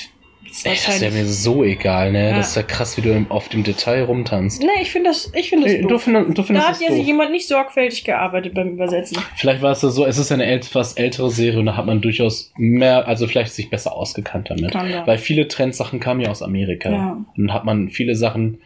[0.51, 1.23] ist Ey, das wäre wahrscheinlich...
[1.23, 2.29] mir so egal, ne?
[2.31, 2.37] Ja.
[2.37, 4.61] Das ist ja krass, wie du im- auf dem Detail rumtanzt.
[4.61, 6.81] Nee, ich finde das, ich finde das Ey, du, find, du findest Da das hat
[6.81, 6.97] ja doof.
[6.97, 9.17] sich jemand nicht sorgfältig gearbeitet beim Übersetzen.
[9.35, 12.01] Vielleicht war es ja so, es ist eine etwas ältere Serie und da hat man
[12.01, 14.71] durchaus mehr, also vielleicht sich besser ausgekannt damit.
[14.71, 15.05] Kann da.
[15.05, 16.89] Weil viele Trendsachen kamen ja aus Amerika.
[16.91, 17.11] Ja.
[17.35, 18.59] Und dann hat man viele Sachen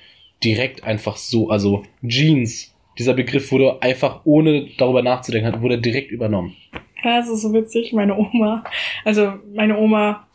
[0.44, 6.56] direkt einfach so, also Jeans, dieser Begriff wurde einfach ohne darüber nachzudenken, wurde direkt übernommen.
[7.04, 7.94] Ja, das ist so witzig.
[7.94, 8.64] Meine Oma,
[9.06, 10.28] also meine Oma,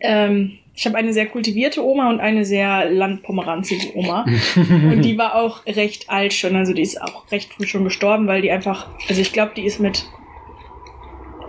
[0.00, 4.24] ähm, ich habe eine sehr kultivierte Oma und eine sehr landpomeranzige Oma.
[4.56, 8.28] Und die war auch recht alt schon, also die ist auch recht früh schon gestorben,
[8.28, 10.06] weil die einfach, also ich glaube, die ist mit,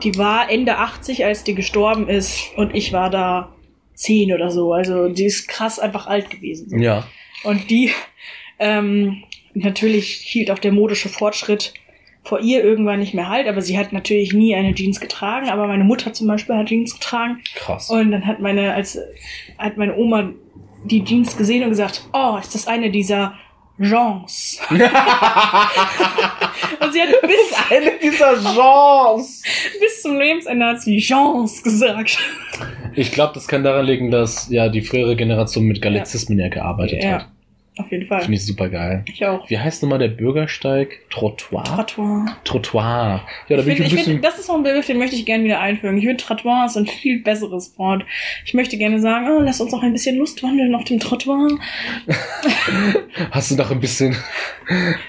[0.01, 3.53] die war Ende 80, als die gestorben ist und ich war da
[3.93, 4.73] 10 oder so.
[4.73, 6.69] Also die ist krass einfach alt gewesen.
[6.69, 6.77] So.
[6.77, 7.07] ja.
[7.43, 7.91] Und die,
[8.57, 9.23] ähm,
[9.53, 11.73] natürlich hielt auch der modische Fortschritt
[12.23, 15.67] vor ihr irgendwann nicht mehr halt, aber sie hat natürlich nie eine Jeans getragen, aber
[15.67, 17.41] meine Mutter zum Beispiel hat Jeans getragen.
[17.55, 17.89] Krass.
[17.89, 18.99] Und dann hat meine, als,
[19.57, 20.31] hat meine Oma
[20.83, 23.33] die Jeans gesehen und gesagt, oh, ist das eine dieser
[23.79, 24.59] Jeans?
[24.69, 24.79] und
[26.93, 29.41] sie hat bis, eine dieser Genres.
[29.79, 32.19] bis zum Lebensende hat sie Jeans gesagt.
[32.95, 37.05] Ich glaube, das kann daran liegen, dass ja die frühere Generation mit Galizismen ja, gearbeitet
[37.05, 37.27] hat.
[37.79, 38.21] Auf jeden Fall.
[38.21, 39.05] Finde ich super geil.
[39.07, 39.49] Ich auch.
[39.49, 40.99] Wie heißt nochmal der Bürgersteig?
[41.09, 41.63] Trottoir?
[41.63, 42.25] Trottoir.
[42.43, 43.21] Trottoir.
[43.47, 44.13] Ja, da Ich bin ich, finde, ein ich bisschen.
[44.15, 45.97] find, das ist so ein Begriff, den möchte ich gerne wieder einfügen.
[45.97, 48.03] Ich finde, Trottoir ist ein viel besseres Wort.
[48.45, 51.47] Ich möchte gerne sagen, oh, lass uns auch ein bisschen Lust wandeln auf dem Trottoir.
[53.31, 54.15] Hast du noch ein bisschen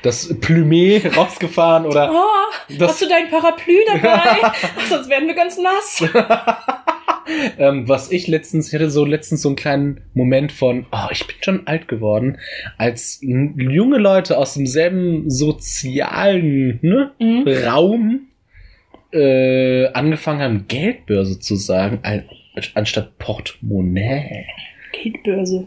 [0.02, 2.12] das Plumé rausgefahren oder?
[2.12, 4.36] Oh, hast du dein Parapluie dabei?
[4.88, 6.04] Sonst werden wir ganz nass.
[7.58, 11.26] Ähm, was ich letztens, ich hatte so letztens so einen kleinen Moment von, oh, ich
[11.26, 12.38] bin schon alt geworden,
[12.78, 17.48] als junge Leute aus demselben sozialen ne, Mhm.
[17.66, 18.20] Raum
[19.12, 22.24] äh, angefangen haben, Geldbörse zu sagen, ein,
[22.74, 24.46] anstatt Portemonnaie.
[24.92, 25.66] Geldbörse.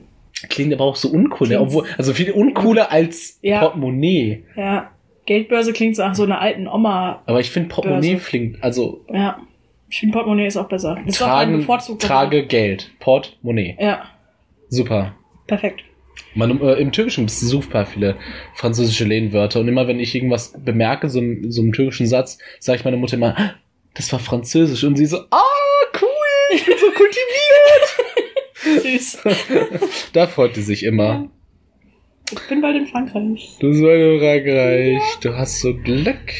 [0.50, 1.56] Klingt aber auch so uncool, ne?
[1.56, 3.60] Klingt- obwohl, also viel uncooler als Ja.
[3.62, 4.44] Portemonnaie.
[4.56, 4.92] Ja.
[5.26, 7.22] Geldbörse klingt so nach so einer alten Oma.
[7.26, 9.40] Aber ich finde Portemonnaie klingt, also Ja.
[9.94, 10.98] Ich finde Portemonnaie ist auch besser.
[11.06, 12.90] Das ist auch tragen, bevorzugter trage Geld.
[13.00, 13.78] Portemonnaie.
[13.80, 14.06] Ja,
[14.68, 15.16] Super.
[15.46, 15.84] perfekt.
[16.34, 18.16] Man, äh, Im Türkischen gibt es super viele
[18.56, 22.86] französische Lehnwörter und immer wenn ich irgendwas bemerke, so, so einem türkischen Satz, sage ich
[22.86, 23.54] meiner Mutter immer, "Ah,
[23.94, 25.40] das war Französisch und sie so, ah,
[26.02, 26.88] cool, ich bin so
[28.82, 28.82] kultiviert.
[29.00, 30.10] Süß.
[30.14, 31.30] da freut sie sich immer.
[32.32, 33.58] Ich bin bald in Frankreich.
[33.60, 36.34] Du so in Frankreich, du hast so Glück.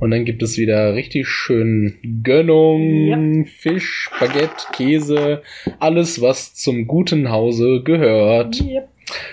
[0.00, 5.42] Und dann gibt es wieder richtig schön Gönnung, Fisch, Baguette, Käse,
[5.78, 8.60] alles, was zum guten Hause gehört.
[8.60, 8.88] Yep.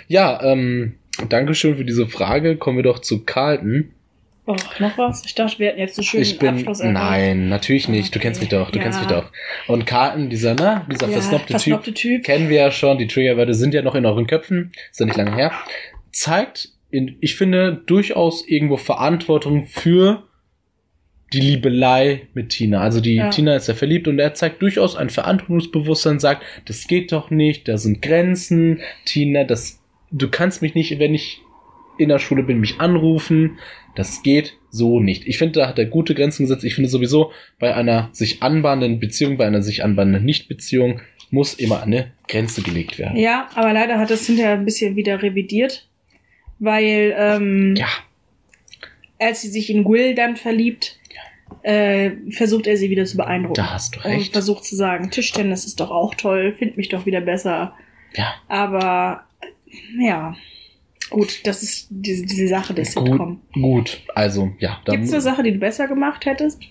[0.07, 0.93] Ja, ähm,
[1.29, 2.55] Dankeschön für diese Frage.
[2.57, 3.91] Kommen wir doch zu Carlton.
[4.47, 5.23] Oh, noch was?
[5.25, 8.13] Ich dachte, wir hätten jetzt einen schönen Ich bin, Abschluss nein, natürlich nicht.
[8.15, 8.83] Du kennst mich doch, du Ja.
[8.83, 9.31] kennst mich doch.
[9.67, 12.23] Und Carlton, dieser, ne, dieser Ja, versnobte Typ, versnobte Typ.
[12.23, 12.97] kennen wir ja schon.
[12.97, 14.71] Die Triggerwörter sind ja noch in euren Köpfen.
[14.89, 15.51] Ist ja nicht lange her.
[16.11, 20.23] Zeigt, in, ich finde, durchaus irgendwo Verantwortung für
[21.33, 22.81] die Liebelei mit Tina.
[22.81, 23.29] Also die Ja.
[23.29, 27.67] Tina ist ja verliebt und er zeigt durchaus ein Verantwortungsbewusstsein, sagt, das geht doch nicht,
[27.67, 31.41] da sind Grenzen, Tina, das, du kannst mich nicht, wenn ich
[31.97, 33.59] in der Schule bin, mich anrufen.
[33.95, 35.27] Das geht so nicht.
[35.27, 36.63] Ich finde, da hat er gute Grenzen gesetzt.
[36.63, 41.83] Ich finde sowieso, bei einer sich anbahnenden Beziehung, bei einer sich anbahnenden Nichtbeziehung, muss immer
[41.83, 43.17] eine Grenze gelegt werden.
[43.17, 45.87] Ja, aber leider hat es hinterher ein bisschen wieder revidiert,
[46.59, 47.87] weil ähm, Ja.
[49.19, 50.97] als sie sich in Will dann verliebt,
[51.63, 53.55] äh, versucht er sie wieder zu beeindrucken.
[53.55, 54.33] Da hast du Und recht.
[54.33, 57.73] versucht zu sagen, Tischtennis ist doch auch toll, find mich doch wieder besser.
[58.15, 58.33] Ja.
[58.47, 60.35] Aber äh, ja,
[61.09, 63.41] gut, das ist diese, diese Sache des Gut, Sitcom.
[63.53, 64.01] gut.
[64.15, 64.79] Also, ja.
[64.85, 66.61] Gibt es eine Sache, die du besser gemacht hättest?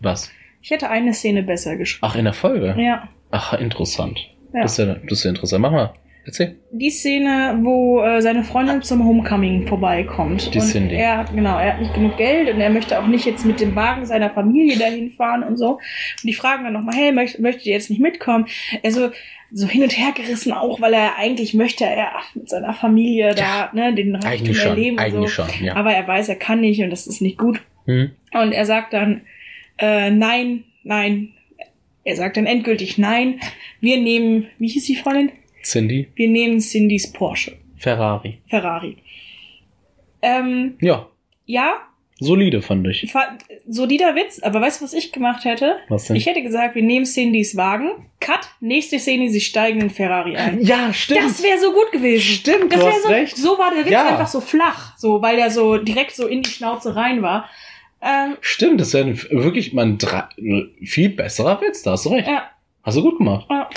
[0.00, 0.30] Was?
[0.62, 2.06] Ich hätte eine Szene besser geschrieben.
[2.08, 2.74] Ach, in der Folge?
[2.78, 3.08] Ja.
[3.30, 4.18] Ach, interessant.
[4.54, 4.62] ja.
[4.62, 5.62] Das, ist ja, das ist ja interessant.
[5.62, 5.94] Mach mal.
[6.24, 6.56] Erzähl.
[6.70, 10.54] die Szene, wo äh, seine Freundin zum Homecoming vorbeikommt.
[10.54, 10.94] Die und Cindy.
[10.94, 13.60] Er hat, genau, er hat nicht genug Geld und er möchte auch nicht jetzt mit
[13.60, 15.72] dem Wagen seiner Familie dahin fahren und so.
[15.72, 15.80] Und
[16.22, 18.46] die fragen dann nochmal, hey, möcht, möchtet ihr jetzt nicht mitkommen?
[18.84, 19.10] Also
[19.52, 23.70] so hin und her gerissen auch, weil er eigentlich möchte er mit seiner Familie da
[23.72, 24.70] ne, den Reichtum Eigentlich schon.
[24.70, 25.44] erleben Eigentlich so.
[25.44, 25.74] schon, ja.
[25.74, 27.60] Aber er weiß, er kann nicht und das ist nicht gut.
[27.86, 28.12] Hm?
[28.32, 29.22] Und er sagt dann,
[29.78, 31.30] äh, nein, nein.
[32.04, 33.40] Er sagt dann endgültig nein.
[33.80, 35.30] Wir nehmen, wie hieß die Freundin?
[35.62, 37.56] Cindy, Wir nehmen Cindys Porsche.
[37.76, 38.38] Ferrari.
[38.48, 38.96] Ferrari.
[40.20, 41.08] Ähm, Ja,
[41.46, 41.74] ja,
[42.20, 43.10] solide fand ich.
[43.10, 43.36] fa-
[43.68, 45.76] solider Witz, aber weißt du, was ich gemacht hätte?
[45.88, 46.14] Was denn?
[46.16, 48.06] Ich hätte gesagt, wir nehmen Cindys Wagen.
[48.20, 50.62] Cut, nächste Szene, sie steigen in Ferrari ein.
[50.62, 51.22] ja, stimmt.
[51.24, 52.22] Das wäre so gut gewesen.
[52.22, 53.36] Stimmt, das du hast so, recht.
[53.36, 54.06] So war der Witz Ja.
[54.08, 57.48] einfach so flach, so, weil der so direkt so in die Schnauze rein war.
[58.00, 59.98] Ähm, Stimmt, das wäre wirklich mal ein
[60.84, 62.28] viel besserer Witz, da hast du recht.
[62.28, 62.48] ja,
[62.84, 63.46] Hast du gut gemacht.
[63.50, 63.68] ja,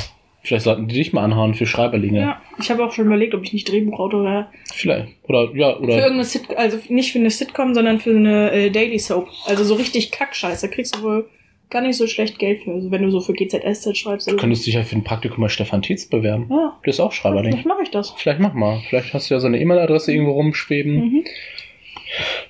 [0.46, 2.20] Vielleicht sollten die dich mal anhauen für Schreiberlinge.
[2.20, 2.42] ja.
[2.60, 4.48] Ich habe auch schon überlegt, ob ich nicht Drehbuchautor wäre.
[4.74, 5.10] Vielleicht.
[5.24, 5.96] Oder, ja, Für oder.
[5.98, 9.28] irgendeine Sitcom, also nicht für eine Sitcom, sondern für eine äh, Daily Soap.
[9.48, 10.68] Also so richtig Kackscheiße.
[10.70, 11.30] Da kriegst du wohl
[11.72, 12.72] gar nicht so schlecht Geld für.
[12.74, 14.28] Also wenn du so für GZSZ schreibst.
[14.28, 16.46] Du Also, könntest dich ja für ein Praktikum bei Stefan Tietz bewerben.
[16.50, 17.52] ja, Du bist auch Schreiberling.
[17.52, 18.12] vielleicht mache ich das.
[18.16, 18.82] Vielleicht mach mal.
[18.88, 20.94] Vielleicht hast du ja so eine E-Mail-Adresse irgendwo rumschweben.
[20.96, 21.24] Mhm.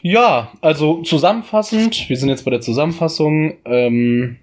[0.01, 3.53] Ja, also zusammenfassend, wir sind jetzt bei der Zusammenfassung.
[3.65, 4.37] Ähm,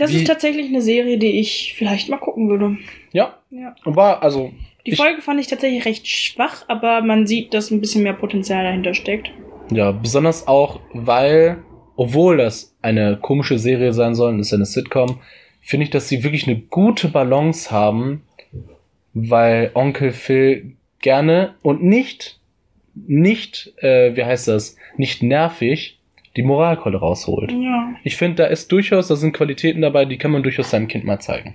[0.00, 2.76] Das ist tatsächlich eine Serie, die ich vielleicht mal gucken würde.
[3.12, 3.74] ja, Ja.
[3.84, 4.52] war, also,
[4.86, 8.14] Die Ich- Folge fand ich tatsächlich recht schwach, aber man sieht, dass ein bisschen mehr
[8.14, 9.30] Potenzial dahinter steckt.
[9.70, 11.58] ja, besonders auch, weil,
[11.96, 15.20] obwohl das eine komische Serie sein soll, und es ist eine Sitcom,
[15.60, 18.22] finde ich, dass sie wirklich eine gute Balance haben,
[19.12, 22.40] weil Onkel Phil gerne und nicht,
[22.94, 25.99] nicht, äh, wie heißt das, nicht nervig
[26.36, 27.50] die Moralkeule rausholt.
[27.52, 27.94] Ja.
[28.04, 31.04] Ich finde, da ist durchaus, da sind Qualitäten dabei, die kann man durchaus seinem Kind
[31.04, 31.54] mal zeigen.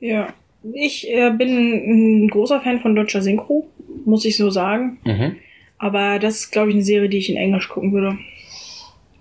[0.00, 0.28] Ja.
[0.72, 3.66] Ich äh, bin ein großer Fan von deutscher Synchro,
[4.04, 4.98] muss ich so sagen.
[5.04, 5.36] Mhm.
[5.78, 8.16] Aber das ist, glaube ich, eine Serie, die ich in Englisch gucken würde.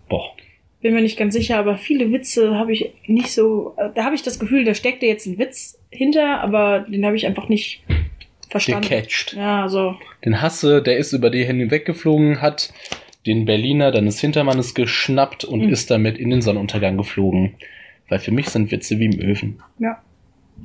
[0.07, 0.36] Boah.
[0.82, 3.74] Bin mir nicht ganz sicher, aber viele Witze habe ich nicht so.
[3.78, 7.16] äh, Da habe ich das Gefühl, da steckte jetzt ein Witz hinter, aber den habe
[7.16, 7.84] ich einfach nicht
[8.49, 8.88] verstanden.
[8.88, 9.34] Gecatcht.
[9.34, 9.95] Ja, so.
[10.24, 12.72] Den Hasse, der ist über die hinweggeflogen, hat
[13.26, 15.69] den Berliner deines Hintermannes geschnappt und Mhm.
[15.69, 17.55] ist damit in den Sonnenuntergang geflogen.
[18.09, 19.61] Weil für mich sind Witze wie Möwen.
[19.80, 20.01] Ja.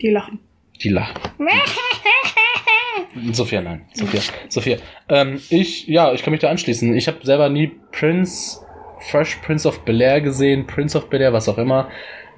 [0.00, 0.38] Die lachen.
[0.82, 1.20] Die lachen.
[3.32, 3.82] Sophia, nein.
[3.94, 4.20] Sophia.
[4.48, 4.76] Sophia.
[5.08, 6.94] Ähm, ich, ja, ich kann mich da anschließen.
[6.96, 8.60] Ich habe selber nie Prince,
[9.00, 11.88] Fresh Prince of Bel Air gesehen, Prince of Bel Air, was auch immer.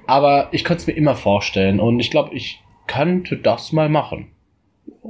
[0.07, 4.31] Aber ich könnte es mir immer vorstellen und ich glaube, ich könnte das mal machen.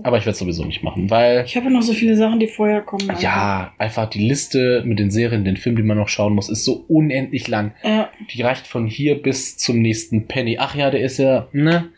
[0.03, 2.39] Aber ich werde es sowieso nicht machen, weil Ich habe ja noch so viele Sachen,
[2.39, 3.09] die vorher kommen.
[3.19, 6.63] ja, einfach die Liste mit den Serien, den Filmen, die man noch schauen muss, ist
[6.65, 7.73] so unendlich lang.
[7.83, 8.09] Ja.
[8.33, 10.57] Die reicht von hier bis zum nächsten Penny.
[10.59, 11.89] Ach ja, der ist ja, ne?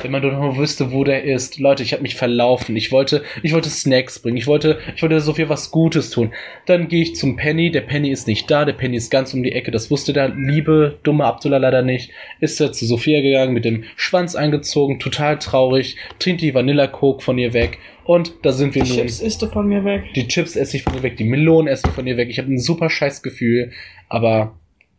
[0.00, 1.58] Wenn man doch nur wüsste, wo der ist.
[1.58, 2.76] Leute, ich habe mich verlaufen.
[2.76, 4.36] Ich wollte, ich wollte Snacks bringen.
[4.36, 6.32] Ich wollte, ich wollte so viel was Gutes tun.
[6.66, 7.72] Dann gehe ich zum Penny.
[7.72, 8.64] Der Penny ist nicht da.
[8.64, 9.72] Der Penny ist ganz um die Ecke.
[9.72, 12.12] Das wusste der liebe, dumme Abdullah leider nicht.
[12.38, 17.24] Ist er zu Sophia gegangen, mit dem Schwanz eingezogen, total traurig, trinkt die Vanilla Coke
[17.24, 17.78] von ihr weg.
[18.04, 18.98] Und da sind wir Die nun.
[19.00, 20.04] Chips isst du von mir weg.
[20.14, 22.28] Die Chips esse ich von ihr weg, die Melonen esse ich von ihr weg.
[22.30, 23.72] Ich habe ein super scheiß Gefühl,
[24.08, 24.54] aber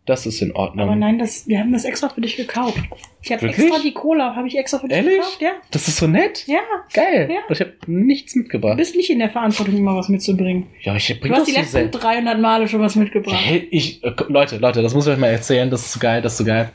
[0.09, 0.87] das ist in Ordnung.
[0.87, 2.77] Aber nein, das, wir haben das extra für dich gekauft.
[3.21, 5.15] Ich habe extra die Cola, habe ich extra für dich Ehrlich?
[5.17, 5.41] gekauft.
[5.41, 5.51] Ja.
[5.71, 6.45] Das ist so nett.
[6.47, 6.59] Ja.
[6.93, 7.29] Geil.
[7.31, 7.39] Ja.
[7.49, 8.77] Ich habe nichts Du mitgebracht.
[8.77, 10.67] bist nicht in der Verantwortung, immer was mitzubringen.
[10.81, 11.97] Ja, ich bring Du hast die so letzten selten.
[11.99, 13.35] 300 Male schon was mitgebracht.
[13.39, 15.69] Hey, ich, äh, Leute, Leute, das muss ich euch mal erzählen.
[15.69, 16.71] Das ist so geil, das ist so geil.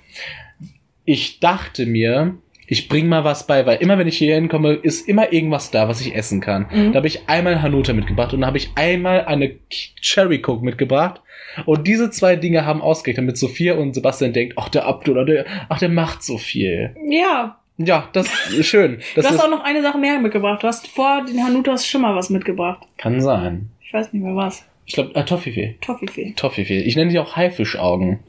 [1.05, 2.37] Ich dachte mir,
[2.67, 5.89] ich bring mal was bei, weil immer wenn ich hier hinkomme, ist immer irgendwas da,
[5.89, 6.67] was ich essen kann.
[6.71, 6.93] Mhm.
[6.93, 9.57] Da habe ich einmal Hanuta mitgebracht und dann habe ich einmal eine
[10.01, 11.21] Cherry Coke mitgebracht.
[11.67, 15.47] Und diese zwei Dinge haben ausgerechnet, damit Sophia und Sebastian denkt, ach der Abdullah, der,
[15.69, 16.97] ach der macht so viel.
[17.09, 19.01] Ja, Ja, das ist schön.
[19.15, 20.63] Das du hast auch noch eine Sache mehr mitgebracht.
[20.63, 22.87] Du hast vor den Hanutas schon mal was mitgebracht.
[22.99, 23.71] kann sein.
[23.83, 24.65] Ich weiß nicht mehr was.
[24.87, 25.77] Ich glaube, äh, Toffifee.
[25.81, 26.35] Toffifee.
[26.37, 26.81] Toffifee.
[26.81, 28.21] Ich nenne die auch Haifischaugen.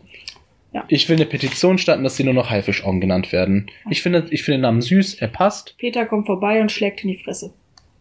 [0.75, 0.83] Ja.
[0.89, 3.71] Ich will eine Petition starten, dass die nur noch Haifischaugen genannt werden.
[3.89, 5.77] Ich finde, ich finde den Namen süß, er passt.
[5.77, 7.53] Peter kommt vorbei und schlägt in die Fresse.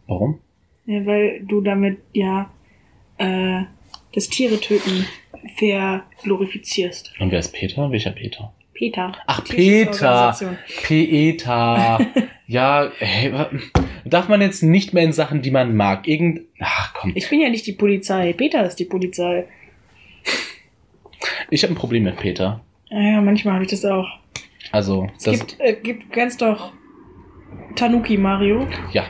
[0.09, 0.41] Warum?
[0.85, 2.51] Ja, weil du damit ja
[3.19, 3.61] äh,
[4.13, 5.07] das Tiere töten
[5.57, 7.13] verglorifizierst.
[7.21, 7.93] Und wer ist Peter?
[7.93, 8.53] Welcher Peter?
[8.73, 9.13] Peter.
[9.29, 10.59] Ach, Tierschutzorganisation.
[10.83, 12.01] Peter.
[12.49, 13.33] ja, hey,
[14.05, 16.09] darf man jetzt nicht mehr in Sachen, die man mag.
[16.09, 16.41] Irgend.
[16.59, 17.13] Ach komm.
[17.15, 18.33] Ich bin ja nicht die Polizei.
[18.33, 19.45] Peter ist die Polizei.
[21.51, 22.61] Ich habe ein Problem mit Peter.
[22.91, 24.07] Ja, manchmal habe ich das auch.
[24.73, 25.39] Also, Es das.
[25.39, 26.73] gibt, äh, gibt, kennst doch
[27.77, 28.67] Tanuki Mario.
[28.93, 29.05] ja.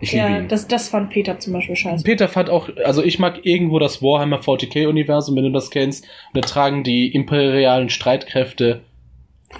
[0.00, 0.46] Ich liebe Ja, ihn.
[0.46, 2.04] das, das fand Peter zum Beispiel scheiße.
[2.04, 6.06] Peter fand auch, also ich mag irgendwo das Warhammer 40k-Universum, wenn du das kennst.
[6.34, 8.82] Da tragen die imperialen Streitkräfte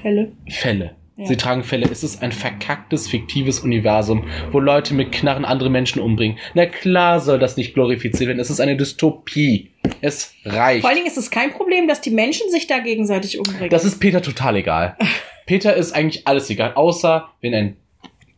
[0.00, 0.30] Fälle.
[0.48, 0.94] Fälle.
[1.16, 1.26] Ja.
[1.26, 1.86] Sie tragen Fälle.
[1.90, 6.38] Es ist ein verkacktes, fiktives Universum, wo Leute mit Knarren andere Menschen umbringen.
[6.54, 8.38] Na klar soll das nicht glorifiziert werden.
[8.38, 9.70] Es ist eine Dystopie.
[10.00, 10.80] Es reicht.
[10.82, 13.70] Vor allen Dingen ist es kein Problem, dass die Menschen sich da gegenseitig umbringen.
[13.70, 14.96] Das ist Peter total egal.
[15.46, 17.76] Peter ist eigentlich alles egal, außer wenn ein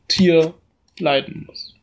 [0.08, 0.54] Tier
[0.98, 1.74] leiden muss.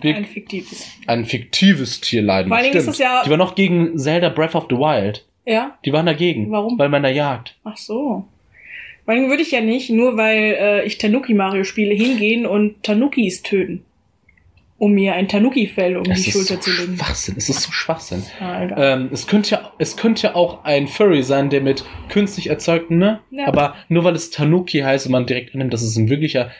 [0.00, 0.88] Wir- ein fiktives.
[1.06, 2.64] ein fiktives Tier leiden Vor muss.
[2.64, 5.24] allen Dingen ist es ja- Die waren noch gegen Zelda Breath of the Wild.
[5.46, 5.76] Ja?
[5.84, 6.50] Die waren dagegen.
[6.50, 6.78] Warum?
[6.78, 7.56] Weil man da jagt.
[7.64, 8.24] Ach so.
[9.04, 12.46] Vor allen Dingen würde ich ja nicht, nur weil äh, ich Tanuki Mario spiele, hingehen
[12.46, 13.84] und Tanukis töten.
[14.84, 16.96] Um mir ein Tanuki-Fell um Es die Schulter so zu legen.
[16.98, 17.34] Schwachsinn.
[17.38, 18.22] Es ist so Schwachsinn.
[18.38, 18.68] Ah.
[18.76, 22.98] Ähm, es könnte ja, es könnte ja auch ein Furry sein, der mit künstlich erzeugten,
[22.98, 23.20] ne?
[23.30, 23.46] Ja.
[23.46, 26.50] Aber nur weil es Tanuki heißt und man direkt annimmt, dass es ein wirklicher.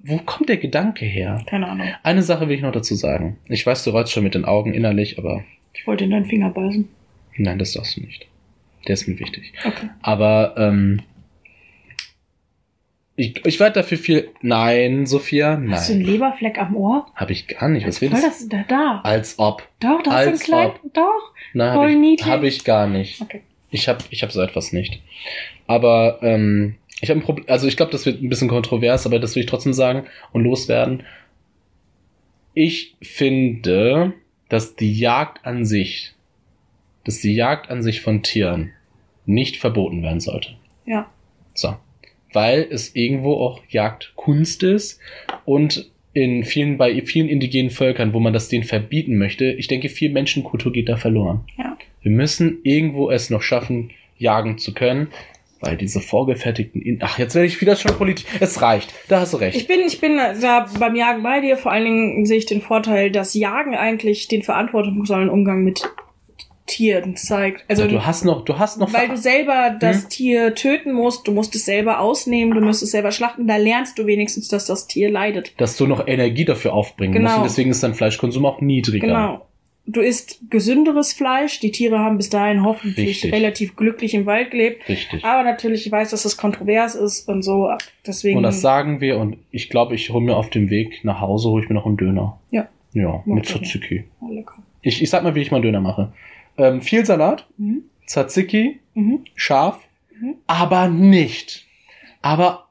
[0.00, 1.40] Wo kommt der Gedanke her?
[1.46, 1.86] Keine Ahnung.
[2.02, 3.38] Eine Sache will ich noch dazu sagen.
[3.48, 6.50] Ich weiß, du rollst schon mit den Augen innerlich, aber Ich wollte in deinen Finger
[6.50, 6.88] beißen.
[7.36, 8.26] nein, das darfst du nicht.
[8.88, 9.52] Der ist mir wichtig.
[9.64, 9.88] Okay.
[10.02, 11.02] Aber ähm,
[13.22, 14.30] ich, ich werde dafür viel.
[14.40, 16.12] Nein, Sophia, Hast du einen nein.
[16.12, 17.06] Leberfleck am Ohr?
[17.14, 17.86] Habe ich gar nicht.
[17.86, 18.26] Was willst du?
[18.26, 19.00] das da, da.
[19.04, 19.62] Als ob.
[19.80, 20.70] Doch, da hast du einen Als kleinen.
[20.84, 20.94] ob.
[20.94, 21.32] Doch.
[21.54, 22.28] Nein, Voll habe ich, niedlich.
[22.28, 23.20] hab ich gar nicht.
[23.20, 23.42] Okay.
[23.70, 25.00] Ich habe ich hab so etwas nicht.
[25.66, 27.46] Aber ähm, ich habe ein Problem.
[27.48, 30.42] Also ich glaube, das wird ein bisschen kontrovers, aber das will ich trotzdem sagen und
[30.44, 31.04] loswerden.
[32.54, 34.12] Ich finde,
[34.48, 36.12] dass die Jagd an sich,
[37.04, 38.72] dass die Jagd an sich von Tieren
[39.24, 40.50] nicht verboten werden sollte.
[40.84, 41.08] Ja.
[41.54, 41.76] So.
[42.32, 45.00] Weil es irgendwo auch Jagdkunst ist
[45.44, 49.88] und in vielen, bei vielen indigenen Völkern, wo man das denen verbieten möchte, ich denke,
[49.88, 51.40] viel Menschenkultur geht da verloren.
[51.56, 51.76] Ja.
[52.02, 55.08] Wir müssen irgendwo es noch schaffen, jagen zu können,
[55.60, 58.26] weil diese vorgefertigten, in ach, jetzt werde ich wieder schon politisch.
[58.40, 58.92] Es reicht.
[59.08, 59.56] Da hast du recht.
[59.56, 61.56] Ich bin, ich bin da beim Jagen bei dir.
[61.56, 65.88] Vor allen Dingen sehe ich den Vorteil, dass Jagen eigentlich den verantwortungsvollen Umgang mit
[66.72, 67.64] Tieren zeigt.
[67.68, 70.08] Also, du hast noch, du hast noch weil du selber das Hm?
[70.08, 73.98] Tier töten musst, du musst es selber ausnehmen, du musst es selber schlachten, da lernst
[73.98, 75.52] du wenigstens, dass das Tier leidet.
[75.60, 77.28] dass du noch Energie dafür aufbringen Genau.
[77.28, 79.06] musst und deswegen ist dein Fleischkonsum auch niedriger.
[79.06, 79.46] Genau.
[79.84, 81.58] Du isst gesünderes Fleisch.
[81.58, 83.32] Die Tiere haben bis dahin hoffentlich Richtig.
[83.32, 84.88] relativ glücklich im Wald gelebt.
[84.88, 85.24] Richtig.
[85.24, 87.68] Aber natürlich, ich weiß, dass das kontrovers ist und so.
[88.06, 88.36] Deswegen.
[88.36, 91.48] Und das sagen wir und ich glaube, ich hole mir auf dem Weg nach Hause,
[91.48, 92.38] hole ich mir noch einen Döner.
[92.52, 92.68] Ja.
[92.94, 93.46] Ja, Mach mit.
[93.46, 94.04] Tzatziki.
[94.20, 94.54] Oh, lecker.
[94.82, 96.12] Ich, ich sag mal, wie ich mal einen Döner mache.
[96.58, 97.84] Ähm, viel Salat, Mhm.
[98.06, 99.24] Tzatziki, Mhm.
[99.34, 99.78] scharf,
[100.20, 100.36] Mhm.
[100.46, 101.64] aber nicht.
[102.20, 102.68] Aber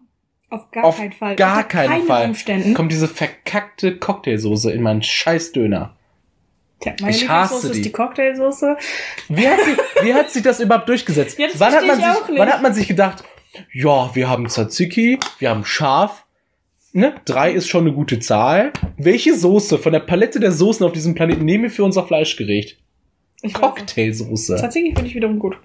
[0.50, 1.36] Auf gar Auf keinen Fall.
[1.38, 2.26] gar keinen Fall.
[2.28, 2.74] Umständen.
[2.74, 5.96] kommt diese verkackte Cocktailsoße in meinen scheiß Döner.
[6.82, 7.78] Tja, meine Ich hasse die.
[7.78, 8.76] ist die Cocktailsoße.
[9.30, 11.40] Wie hat, sie, wie hat sich das überhaupt durchgesetzt?
[11.40, 12.40] Das wann, hat man ich sich, nicht.
[12.40, 13.24] wann hat man sich gedacht,
[13.72, 16.26] ja, wir haben Tzatziki, wir haben scharf,
[16.92, 17.16] ne?
[17.24, 18.74] Drei ist schon eine gute Zahl.
[18.98, 22.81] Welche Soße von der Palette der Soßen auf diesem Planeten nehmen wir für unser Fleischgericht?
[23.54, 24.58] Cocktailsoße.
[24.60, 25.58] Tatsächlich finde ich wiederum gut.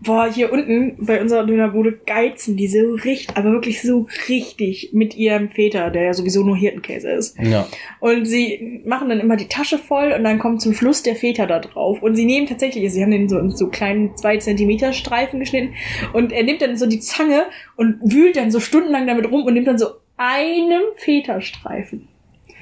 [0.00, 5.16] Boah, hier unten bei unserer Dönerbude geizen die so richtig, aber wirklich so richtig mit
[5.16, 7.36] ihrem Feta, der ja sowieso nur Hirtenkäse ist.
[7.40, 7.66] Ja.
[7.98, 11.46] Und sie machen dann immer die Tasche voll und dann kommt zum Schluss der Feta
[11.46, 12.00] da drauf.
[12.00, 15.74] Und sie nehmen tatsächlich, sie haben den so in so kleinen zwei Zentimeter Streifen geschnitten
[16.12, 19.54] und er nimmt dann so die Zange und wühlt dann so stundenlang damit rum und
[19.54, 22.06] nimmt dann so einem Feta-Streifen.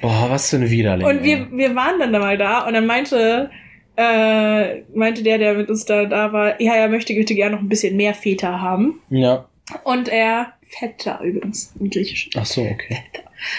[0.01, 1.05] Boah, was für eine Widerling.
[1.05, 3.51] Und wir, wir waren dann da mal da und dann meinte,
[3.97, 7.61] äh, meinte der, der mit uns da, da war, ja, er möchte bitte gerne noch
[7.63, 9.01] ein bisschen mehr Feta haben.
[9.09, 9.45] Ja.
[9.83, 12.31] Und er, Feta übrigens, im Griechischen.
[12.37, 12.99] Ach so, okay.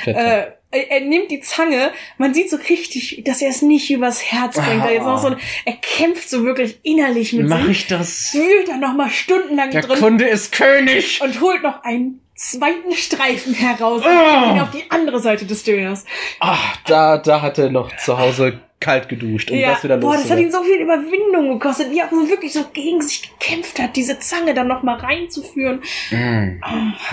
[0.05, 0.16] Fett.
[0.16, 4.22] Äh, er, er nimmt die Zange, man sieht so richtig, dass er es nicht übers
[4.30, 4.82] Herz bringt.
[4.82, 4.86] Ah.
[4.89, 8.34] Er, jetzt noch so, ein- er kämpft so wirklich innerlich mit Mach sich, ich das?
[8.34, 11.20] wühlt dann noch mal stundenlang Der drin Kunde ist König.
[11.22, 14.41] und holt noch einen zweiten Streifen heraus und Ah.
[14.45, 16.05] gibt ihn auf die andere Seite des Döners.
[16.41, 20.30] Ah, da, da hat er noch zu Hause kalt geduscht, um das wieder boah, das
[20.30, 23.97] hat ihn so viel Überwindung gekostet, wie er so wirklich so gegen sich gekämpft hat,
[23.97, 25.80] diese Zange dann noch mal reinzuführen.
[26.12, 26.62] Mm.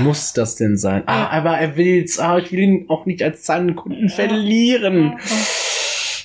[0.03, 1.01] Muss das denn sein?
[1.07, 1.29] Ah, Ja.
[1.31, 2.19] aber er will's.
[2.19, 5.17] Ah, ich will ihn auch nicht als Zahnkunden verlieren.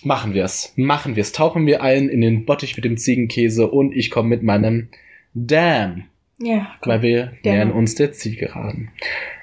[0.02, 0.72] Machen wir's.
[0.76, 1.32] Machen wir's.
[1.32, 4.88] Tauchen wir ein in den Bottich mit dem Ziegenkäse und ich komme mit meinem
[5.32, 6.04] Damn.
[6.42, 8.90] Ja, weil wir Der nähern uns der Zielgeraden.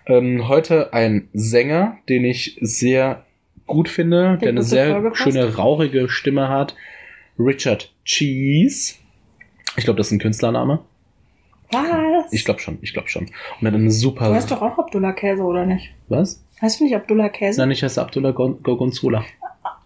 [0.07, 3.23] Ähm, heute ein Sänger, den ich sehr
[3.67, 6.75] gut finde, der, eine sehr schöne, rauchige Stimme hat.
[7.37, 8.95] Richard Cheese.
[9.75, 10.79] Ich glaube, das ist ein Künstlername.
[11.71, 12.31] Was?
[12.33, 13.23] Ich glaube schon, ich glaube schon.
[13.25, 14.29] Und er hat eine super.
[14.29, 15.93] Du heißt doch auch Abdullah Käse, oder nicht?
[16.07, 16.43] Was?
[16.61, 17.59] Heißt du nicht Abdullah Käse?
[17.61, 19.23] Nein, ich heiße Abdullah Gon- Gorgonzola.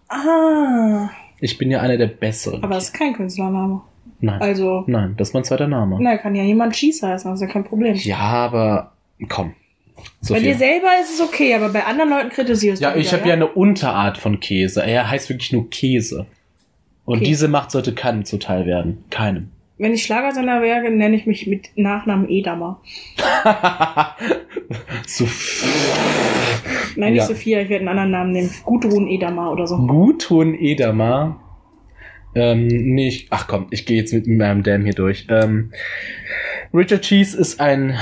[0.08, 1.10] Ah,
[1.40, 2.62] Ich bin ja einer der Besseren.
[2.62, 3.82] aber das ist kein Künstlername.
[4.22, 4.40] Nein.
[4.40, 5.98] Also, Nein, das ist mein zweiter Name.
[6.00, 7.94] na, kann ja jemand Cheese heißen, das ist ja kein Problem.
[7.96, 8.92] Ja, aber
[9.28, 9.52] komm.
[10.28, 10.54] Bei dir Sophia.
[10.54, 13.34] selber ist es okay, aber bei anderen Leuten kritisierst Ja, du ich wieder, habe ja
[13.34, 14.82] eine Unterart von Käse.
[14.84, 16.26] Er heißt wirklich nur Käse.
[17.04, 17.24] Und Okay.
[17.26, 19.04] diese Macht sollte keinem zuteil werden.
[19.10, 19.50] Keinem.
[19.78, 22.80] Wenn ich Schlagersänger wäre, nenne ich mich mit Nachnamen Edamer.
[25.06, 25.26] So
[26.96, 27.26] Nein, nicht Ja.
[27.26, 28.50] Sophia, ich werde einen anderen Namen nehmen.
[28.64, 29.76] Gudrun Edamer oder so.
[29.78, 31.36] Gutun Edamer.
[32.34, 35.26] Ähm, nee, ich, ach komm, ich gehe jetzt mit meinem Damn hier durch.
[35.28, 35.72] Ähm,
[36.72, 37.98] Richard Cheese ist ein,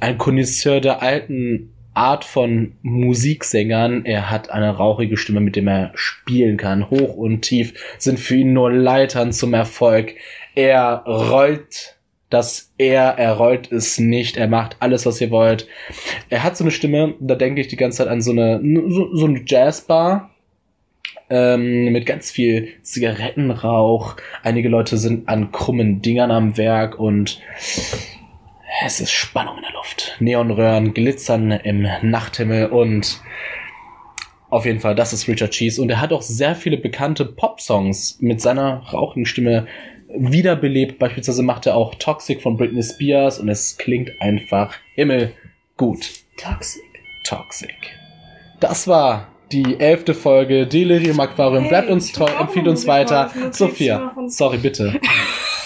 [0.00, 4.04] ein Connoisseur der alten Art von Musiksängern.
[4.04, 6.90] Er hat eine rauchige Stimme, mit dem er spielen kann.
[6.90, 10.14] Hoch und tief sind für ihn nur Leitern zum Erfolg.
[10.54, 11.96] Er rollt
[12.30, 15.68] das er, er rollt es nicht, er macht alles, was ihr wollt.
[16.28, 19.14] Er hat so eine Stimme, da denke ich die ganze Zeit an so eine, so,
[19.14, 20.30] so eine Jazzbar,
[21.30, 24.16] ähm, mit ganz viel Zigarettenrauch.
[24.42, 27.40] Einige Leute sind an krummen Dingern am Werk und
[28.84, 30.16] es ist Spannung in der Luft.
[30.20, 33.20] Neonröhren glitzern im Nachthimmel und
[34.48, 38.18] auf jeden Fall, das ist Richard Cheese und er hat auch sehr viele bekannte Pop-Songs
[38.20, 39.66] mit seiner rauchigen Stimme
[40.08, 40.98] wiederbelebt.
[40.98, 46.08] Beispielsweise macht er auch Toxic von Britney Spears und es klingt einfach himmelgut.
[46.36, 46.82] Toxic.
[47.24, 47.74] Toxic.
[48.60, 51.62] Das war die elfte Folge Delirium Aquarium.
[51.62, 53.30] Hey, Bleibt uns ich treu, empfiehlt uns weiter.
[53.52, 54.98] Sophia, sorry bitte.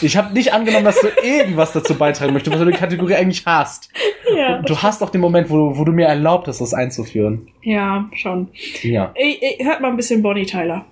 [0.03, 3.45] Ich habe nicht angenommen, dass du irgendwas dazu beitragen möchtest, was du die Kategorie eigentlich
[3.47, 3.91] hast.
[4.37, 7.49] Ja, Du hast auch den Moment, wo du, wo du mir erlaubt hast, das einzuführen.
[7.63, 8.49] ja schon.
[8.83, 9.13] Ja.
[9.15, 10.85] Ey, ey, hört mal ein bisschen Bonnie Tyler.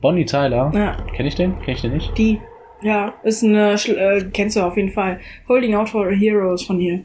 [0.00, 0.70] Bonnie Tyler.
[0.74, 1.58] Ja, Kenn ich den?
[1.62, 2.16] Kenn ich den nicht?
[2.16, 2.40] die.
[2.82, 5.18] Ja, ist eine, äh, kennst du auf jeden Fall.
[5.48, 7.00] Holding Out for Heroes von ihr.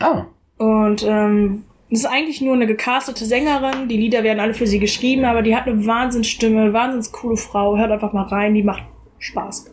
[0.00, 0.24] Ah.
[0.56, 3.88] Und ähm, das ist eigentlich nur eine gecastete Sängerin.
[3.88, 7.76] Die Lieder werden alle für sie geschrieben, aber die hat eine Wahnsinnsstimme, wahnsinns coole Frau.
[7.76, 8.84] Hört einfach mal rein, die macht
[9.18, 9.72] Spaß.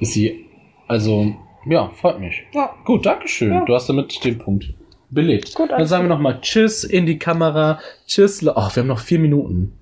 [0.00, 0.46] Ist sie,
[0.86, 1.34] also,
[1.66, 2.42] ja, freut mich.
[2.52, 2.74] Ja.
[2.84, 3.52] Gut, Dankeschön.
[3.52, 3.64] Ja.
[3.64, 4.74] Du hast damit den Punkt
[5.10, 5.54] belegt.
[5.54, 7.78] Gut, Dann sagen wir nochmal Tschüss in die Kamera.
[8.06, 8.42] Tschüss.
[8.42, 9.72] Oh, wir haben noch vier Minuten.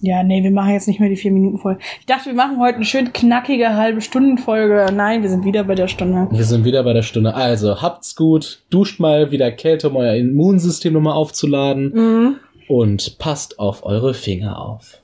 [0.00, 1.78] Ja, nee, wir machen jetzt nicht mehr die vier Minuten voll.
[1.98, 4.92] Ich dachte, wir machen heute eine schön knackige halbe Stundenfolge.
[4.94, 6.28] Nein, wir sind wieder bei der Stunde.
[6.30, 7.34] Wir sind wieder bei der Stunde.
[7.34, 8.62] Also, habt's gut.
[8.70, 11.92] Duscht mal wieder Kälte, um euer Immunsystem nochmal aufzuladen.
[11.92, 12.36] Mhm.
[12.68, 15.00] Und passt auf eure Finger auf.